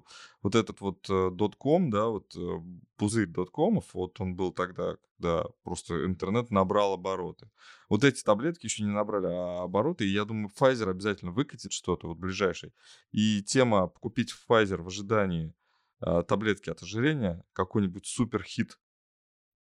вот 0.42 0.54
этот 0.54 0.80
вот 0.80 1.06
э, 1.10 1.30
.com, 1.58 1.90
да, 1.90 2.06
вот 2.06 2.34
э, 2.34 2.60
пузырь 2.96 3.26
доткомов, 3.26 3.92
вот 3.92 4.18
он 4.20 4.36
был 4.36 4.50
тогда, 4.50 4.96
когда 5.18 5.44
просто 5.62 6.06
интернет 6.06 6.50
набрал 6.50 6.94
обороты. 6.94 7.50
Вот 7.90 8.04
эти 8.04 8.22
таблетки 8.22 8.64
еще 8.66 8.84
не 8.84 8.90
набрали 8.90 9.26
а, 9.26 9.64
обороты, 9.64 10.06
и 10.06 10.12
я 10.12 10.24
думаю, 10.24 10.50
Pfizer 10.58 10.88
обязательно 10.88 11.30
выкатит 11.32 11.72
что-то 11.72 12.08
вот 12.08 12.16
ближайший. 12.16 12.72
И 13.12 13.42
тема 13.42 13.88
купить 13.88 14.32
Pfizer 14.48 14.80
в 14.80 14.86
ожидании 14.86 15.54
а, 16.00 16.22
таблетки 16.22 16.70
от 16.70 16.82
ожирения, 16.82 17.44
какой-нибудь 17.52 18.06
супер 18.06 18.42
хит 18.42 18.78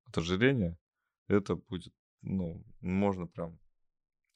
от 0.06 0.18
ожирения, 0.18 0.78
это 1.30 1.56
будет, 1.56 1.94
ну, 2.22 2.62
можно 2.82 3.26
прям 3.26 3.58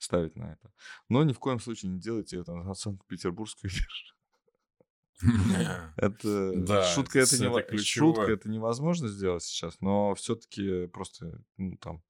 ставить 0.03 0.35
на 0.35 0.53
это. 0.53 0.73
Но 1.09 1.23
ни 1.23 1.33
в 1.33 1.39
коем 1.39 1.59
случае 1.59 1.91
не 1.91 1.99
делайте 1.99 2.37
это 2.37 2.53
на 2.53 2.73
Санкт-Петербургской 2.73 3.69
бирже. 3.69 4.13
Это 5.97 6.51
Да, 6.55 6.83
шутка, 6.83 7.19
это, 7.19 7.35
это 7.35 7.43
нево- 7.45 7.61
ключевое. 7.61 8.15
шутка, 8.15 8.31
это 8.31 8.49
невозможно 8.49 9.07
сделать 9.07 9.43
сейчас, 9.43 9.79
но 9.79 10.15
все-таки 10.15 10.87
просто 10.87 11.43
ну, 11.57 11.77
там 11.77 12.03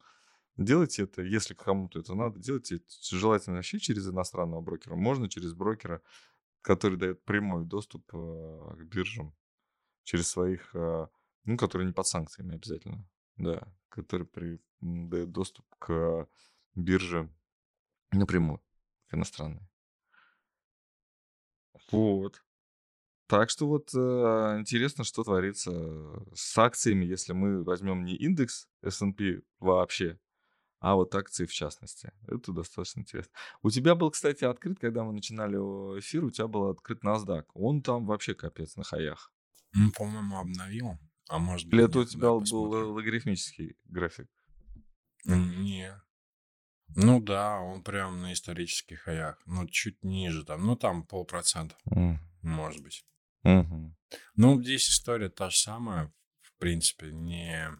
делайте 0.55 1.03
это, 1.03 1.21
если 1.21 1.53
кому-то 1.53 1.99
это 1.99 2.15
надо, 2.15 2.39
делайте 2.39 2.77
это 2.77 2.85
желательно 3.01 3.57
вообще 3.57 3.79
через 3.79 4.07
иностранного 4.07 4.61
брокера. 4.61 4.95
Можно 4.95 5.29
через 5.29 5.53
брокера, 5.53 6.01
который 6.61 6.97
дает 6.97 7.23
прямой 7.25 7.65
доступ 7.65 8.03
э, 8.13 8.75
к 8.77 8.83
биржам 8.85 9.35
через 10.03 10.29
своих, 10.29 10.73
э, 10.73 11.07
ну, 11.45 11.57
которые 11.57 11.87
не 11.87 11.93
под 11.93 12.07
санкциями 12.07 12.55
обязательно, 12.55 13.05
да, 13.35 13.67
который 13.89 14.25
при, 14.25 14.61
дает 14.79 15.31
доступ 15.31 15.65
к 15.79 16.29
бирже 16.75 17.29
напрямую, 18.11 18.61
к 19.07 19.13
иностранной. 19.15 19.67
Вот. 21.91 22.41
Так 23.27 23.49
что 23.49 23.67
вот 23.67 23.93
э, 23.93 23.97
интересно, 24.59 25.03
что 25.05 25.23
творится 25.23 25.71
с 26.35 26.57
акциями, 26.57 27.05
если 27.05 27.31
мы 27.31 27.63
возьмем 27.63 28.03
не 28.03 28.15
индекс 28.15 28.67
S&P 28.81 29.41
вообще, 29.59 30.19
а 30.79 30.95
вот 30.95 31.15
акции 31.15 31.45
в 31.45 31.53
частности. 31.53 32.11
Это 32.27 32.51
достаточно 32.51 33.01
интересно. 33.01 33.31
У 33.61 33.69
тебя 33.69 33.95
был, 33.95 34.11
кстати, 34.11 34.43
открыт, 34.43 34.79
когда 34.79 35.03
мы 35.03 35.13
начинали 35.13 35.55
эфир, 35.99 36.25
у 36.25 36.31
тебя 36.31 36.47
был 36.47 36.69
открыт 36.69 37.03
NASDAQ. 37.03 37.45
Он 37.53 37.81
там 37.81 38.05
вообще 38.05 38.33
капец 38.33 38.75
на 38.75 38.83
хаях. 38.83 39.31
Ну, 39.73 39.91
по-моему, 39.91 40.37
обновил. 40.37 40.97
А 41.29 41.39
может 41.39 41.67
быть, 41.67 41.75
Или 41.75 41.85
это 41.85 41.99
у 41.99 42.03
тебя 42.03 42.29
был 42.29 42.39
посмотрим. 42.41 42.87
логарифмический 42.87 43.77
график? 43.85 44.27
Не. 45.23 46.01
Ну 46.95 47.21
да, 47.21 47.59
он 47.59 47.83
прям 47.83 48.21
на 48.21 48.33
исторических 48.33 49.01
хаях. 49.01 49.41
Ну, 49.45 49.67
чуть 49.67 50.03
ниже 50.03 50.43
там. 50.45 50.65
Ну, 50.65 50.75
там 50.75 51.05
полпроцента, 51.05 51.75
М, 51.85 52.19
может 52.41 52.83
быть. 52.83 53.05
мгм. 53.43 53.95
Ну, 54.35 54.61
здесь 54.61 54.89
история 54.89 55.29
та 55.29 55.49
же 55.49 55.57
самая. 55.57 56.13
В 56.41 56.53
принципе, 56.59 57.11
не... 57.11 57.71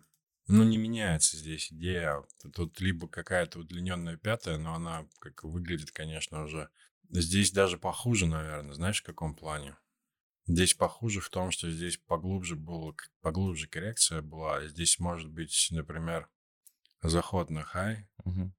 Ну, 0.48 0.64
не 0.64 0.78
меняется 0.78 1.38
здесь 1.38 1.72
идея. 1.72 2.24
Тут 2.54 2.80
либо 2.82 3.08
какая-то 3.08 3.60
удлиненная 3.60 4.18
пятая, 4.18 4.58
но 4.58 4.74
она 4.76 5.08
как 5.20 5.44
выглядит, 5.44 5.92
конечно, 5.92 6.44
уже... 6.44 6.70
Здесь 7.10 7.52
даже 7.52 7.78
похуже, 7.78 8.26
наверное. 8.26 8.74
Знаешь, 8.74 9.02
в 9.02 9.06
каком 9.06 9.36
плане? 9.36 9.76
Здесь 10.48 10.74
похуже 10.74 11.20
в 11.20 11.30
том, 11.30 11.52
что 11.52 11.70
здесь 11.70 11.98
поглубже 11.98 12.56
было, 12.56 12.96
поглубже 13.22 13.68
коррекция 13.68 14.22
была. 14.22 14.66
Здесь 14.68 14.98
может 14.98 15.30
быть, 15.30 15.68
например, 15.72 16.30
заход 17.02 17.50
на 17.50 17.64
хай, 17.64 18.08
Мгм. 18.26 18.54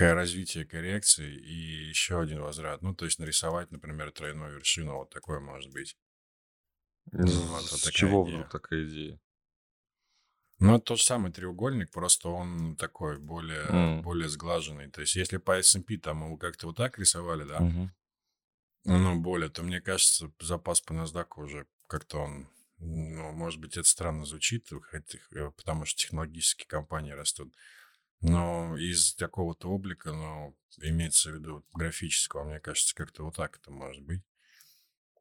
Развитие 0.00 0.64
коррекции 0.64 1.34
и 1.34 1.88
еще 1.88 2.20
один 2.20 2.40
возврат. 2.42 2.82
Ну, 2.82 2.94
то 2.94 3.04
есть 3.04 3.18
нарисовать, 3.18 3.70
например, 3.70 4.12
тройную 4.12 4.54
вершину. 4.54 4.96
Вот 4.96 5.10
такое 5.10 5.40
может 5.40 5.72
быть. 5.72 5.96
Ну, 7.12 7.46
вот 7.48 7.68
с 7.68 7.80
такая 7.82 7.90
чего 7.90 8.22
идея. 8.22 8.24
вдруг 8.28 8.48
такая 8.48 8.84
идея? 8.84 9.20
Ну, 10.58 10.74
это 10.76 10.84
тот 10.84 10.98
же 10.98 11.04
самый 11.04 11.32
треугольник, 11.32 11.90
просто 11.90 12.28
он 12.28 12.76
такой 12.76 13.18
более, 13.18 13.72
М. 13.72 14.02
более 14.02 14.28
сглаженный. 14.28 14.90
То 14.90 15.00
есть, 15.02 15.14
если 15.16 15.36
по 15.38 15.58
S&P 15.58 15.96
там 15.98 16.24
его 16.24 16.36
как-то 16.36 16.66
вот 16.68 16.76
так 16.76 16.98
рисовали, 16.98 17.44
да, 17.44 17.60
Мгм. 17.60 17.90
ну, 18.84 19.20
более, 19.20 19.48
то 19.50 19.62
мне 19.62 19.80
кажется, 19.80 20.30
запас 20.40 20.80
по 20.80 20.92
NASDAQ 20.92 21.26
уже 21.42 21.66
как-то 21.88 22.18
он, 22.18 22.48
ну, 22.78 23.32
может 23.32 23.60
быть, 23.60 23.76
это 23.76 23.88
странно 23.88 24.24
звучит, 24.24 24.70
э, 24.72 25.50
потому 25.56 25.84
что 25.84 25.98
технологические 25.98 26.66
компании 26.68 27.12
растут. 27.12 27.54
Но 28.22 28.76
из 28.76 29.14
какого-то 29.14 29.68
облика, 29.68 30.12
ну, 30.12 30.56
имеется 30.80 31.30
в 31.30 31.34
виду 31.34 31.64
графического, 31.74 32.44
мне 32.44 32.60
кажется, 32.60 32.94
как-то 32.94 33.24
вот 33.24 33.36
так 33.36 33.58
это 33.60 33.70
может 33.70 34.02
быть. 34.02 34.22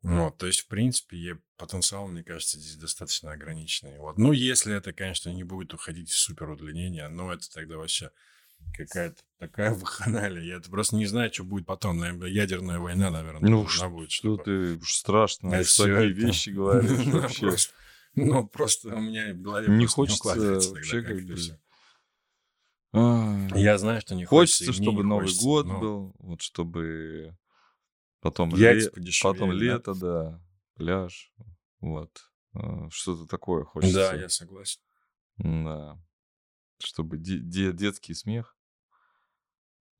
Вот, 0.01 0.37
то 0.37 0.45
есть, 0.45 0.59
в 0.61 0.67
принципе, 0.67 1.39
потенциал, 1.57 2.07
мне 2.07 2.23
кажется, 2.23 2.59
здесь 2.59 2.75
достаточно 2.75 3.31
ограниченный. 3.31 3.97
Вот. 3.97 4.19
Ну, 4.19 4.33
если 4.33 4.75
это, 4.75 4.93
конечно, 4.93 5.29
не 5.31 5.43
будет 5.43 5.73
уходить 5.73 6.09
в 6.11 6.17
супер 6.17 6.49
удлинение, 6.51 7.07
но 7.07 7.33
это 7.33 7.49
тогда 7.51 7.77
вообще 7.77 8.11
какая-то 8.77 9.23
такая 9.39 9.73
ваханалия. 9.73 10.43
Я 10.43 10.59
просто 10.59 10.95
не 10.95 11.07
знаю, 11.07 11.33
что 11.33 11.43
будет 11.43 11.65
потом. 11.65 11.97
Наверное, 11.97 12.27
ядерная 12.29 12.77
война, 12.77 13.09
наверное, 13.09 13.49
Ну, 13.49 13.63
нужна 13.63 13.89
будет, 13.89 14.11
Что 14.11 14.37
ты 14.37 14.75
уж 14.75 14.93
страшно, 14.93 15.49
А 15.57 15.63
такие 15.63 15.87
это- 15.91 16.05
вещи 16.05 16.49
говоришь 16.51 16.91
Ну, 17.07 17.21
вообще. 17.21 17.49
Ну, 18.13 18.47
просто 18.47 18.95
у 18.95 19.01
меня 19.01 19.33
в 19.33 19.41
голове 19.41 19.69
Не 19.75 19.87
хочется 19.87 20.23
вообще 20.35 21.01
как 21.01 21.07
как 21.09 21.17
это 21.17 21.27
бы- 21.27 21.35
всё. 21.35 21.53
А, 21.53 22.84
Я 23.55 23.77
знаю, 23.77 24.01
что 24.01 24.15
не 24.15 24.25
Хочется, 24.25 24.65
хочется, 24.65 24.81
чтобы 24.83 25.03
Новый 25.03 25.25
хочется, 25.25 25.43
год 25.45 25.65
но 25.65 25.79
был, 25.79 26.15
вот 26.19 26.41
чтобы 26.41 27.37
потом, 28.21 28.55
ле- 28.55 28.89
подешевели, 28.89 29.33
потом 29.33 29.49
да? 29.51 29.55
лето, 29.55 29.93
да, 29.95 30.41
пляж, 30.75 31.31
вот, 31.79 32.11
а, 32.53 32.89
что-то 32.89 33.27
такое 33.27 33.63
Да, 33.63 33.69
хочется. 33.69 34.15
я 34.15 34.29
согласен. 34.29 34.81
Да. 35.37 36.01
Чтобы 36.79 37.17
де- 37.17 37.39
де- 37.39 37.73
детский 37.73 38.13
смех, 38.13 38.57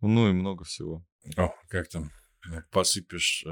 ну 0.02 0.30
и 0.30 0.34
много 0.34 0.64
всего. 0.64 1.06
О, 1.38 1.50
как 1.70 1.88
там? 1.90 2.12
э, 2.52 2.62
Посыпешь 2.72 3.44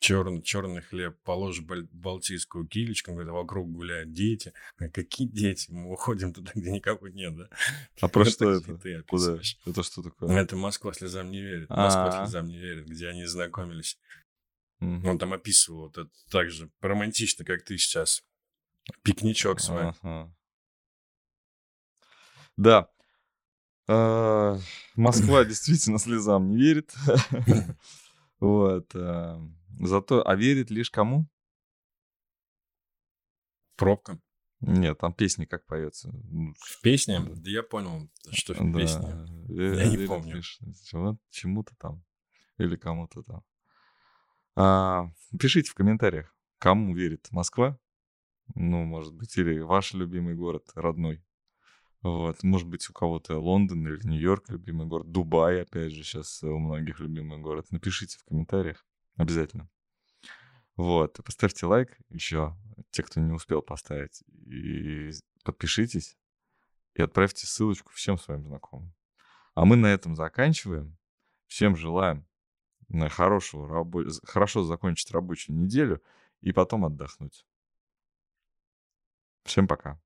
черный, 0.00 0.42
черный 0.42 0.80
хлеб, 0.80 1.16
положишь 1.22 1.62
балтийскую 1.62 2.66
килечку, 2.66 3.14
когда 3.14 3.32
вокруг 3.32 3.70
гуляют 3.70 4.12
дети. 4.12 4.52
Какие 4.92 5.28
дети? 5.28 5.70
Мы 5.70 5.92
уходим 5.92 6.32
туда, 6.32 6.50
где 6.54 6.70
никого 6.72 7.08
нет, 7.08 7.36
да? 7.36 7.48
А 8.00 8.08
про 8.08 8.24
что 8.24 8.50
это? 8.50 8.76
Ты 8.78 9.02
Куда? 9.02 9.38
Это 9.66 9.82
что 9.82 10.02
такое? 10.02 10.36
Это 10.36 10.56
Москва 10.56 10.92
слезам 10.92 11.30
не 11.30 11.40
верит. 11.40 11.70
Москва 11.70 12.24
слезам 12.24 12.48
не 12.48 12.58
верит, 12.58 12.86
где 12.86 13.08
они 13.08 13.26
знакомились. 13.26 13.98
Он 14.80 15.18
там 15.18 15.32
описывал 15.34 15.82
вот 15.82 15.98
это 15.98 16.10
так 16.30 16.50
же 16.50 16.70
романтично, 16.80 17.44
как 17.44 17.62
ты 17.62 17.76
сейчас. 17.76 18.24
Пикничок 19.02 19.60
свой. 19.60 19.90
Ага. 20.02 20.34
Да. 22.56 22.88
А, 23.86 24.58
Москва 24.96 25.44
действительно 25.44 25.98
слезам 25.98 26.48
не 26.48 26.56
верит. 26.56 26.92
Вот. 28.40 28.94
Зато, 29.78 30.26
а 30.26 30.34
верит 30.36 30.70
лишь 30.70 30.90
кому? 30.90 31.28
Пробка. 33.76 34.20
Нет, 34.60 34.98
там 34.98 35.14
песни 35.14 35.46
как 35.46 35.64
поется. 35.64 36.10
В 36.10 36.82
песне? 36.82 37.20
Да. 37.20 37.34
Да 37.34 37.50
я 37.50 37.62
понял, 37.62 38.10
что 38.30 38.52
в 38.52 38.58
Да, 38.72 38.78
песне. 38.78 39.08
ве- 39.48 39.76
Я 39.76 39.88
не 39.96 40.06
помню. 40.06 40.36
лишь 40.36 40.58
чему- 40.84 41.18
чему-то 41.30 41.74
там 41.76 42.04
или 42.58 42.76
кому-то 42.76 43.22
там. 43.22 43.42
А, 44.56 45.10
Пишите 45.38 45.70
в 45.70 45.74
комментариях, 45.74 46.36
кому 46.58 46.94
верит 46.94 47.28
Москва, 47.30 47.78
ну, 48.54 48.84
может 48.84 49.14
быть, 49.14 49.34
или 49.38 49.60
ваш 49.60 49.94
любимый 49.94 50.34
город 50.34 50.68
родной. 50.74 51.24
Вот, 52.02 52.42
может 52.42 52.66
быть, 52.68 52.88
у 52.90 52.92
кого-то 52.92 53.38
Лондон 53.38 53.86
или 53.86 54.06
Нью-Йорк 54.06 54.50
любимый 54.50 54.86
город, 54.86 55.10
Дубай, 55.10 55.62
опять 55.62 55.92
же, 55.92 56.02
сейчас 56.02 56.42
у 56.42 56.58
многих 56.58 56.98
любимый 57.00 57.38
город. 57.38 57.66
Напишите 57.70 58.18
в 58.18 58.24
комментариях 58.24 58.84
обязательно. 59.22 59.68
Вот, 60.76 61.20
поставьте 61.24 61.66
лайк 61.66 61.98
еще, 62.08 62.56
те, 62.90 63.02
кто 63.02 63.20
не 63.20 63.32
успел 63.32 63.60
поставить, 63.62 64.22
и 64.46 65.10
подпишитесь, 65.44 66.16
и 66.94 67.02
отправьте 67.02 67.46
ссылочку 67.46 67.92
всем 67.92 68.18
своим 68.18 68.44
знакомым. 68.44 68.94
А 69.54 69.64
мы 69.64 69.76
на 69.76 69.86
этом 69.88 70.16
заканчиваем. 70.16 70.96
Всем 71.46 71.76
желаем 71.76 72.26
на 72.88 73.08
хорошего, 73.08 73.68
рабо- 73.68 74.08
хорошо 74.24 74.62
закончить 74.62 75.10
рабочую 75.10 75.56
неделю 75.56 76.02
и 76.40 76.52
потом 76.52 76.84
отдохнуть. 76.84 77.44
Всем 79.44 79.66
пока. 79.66 80.00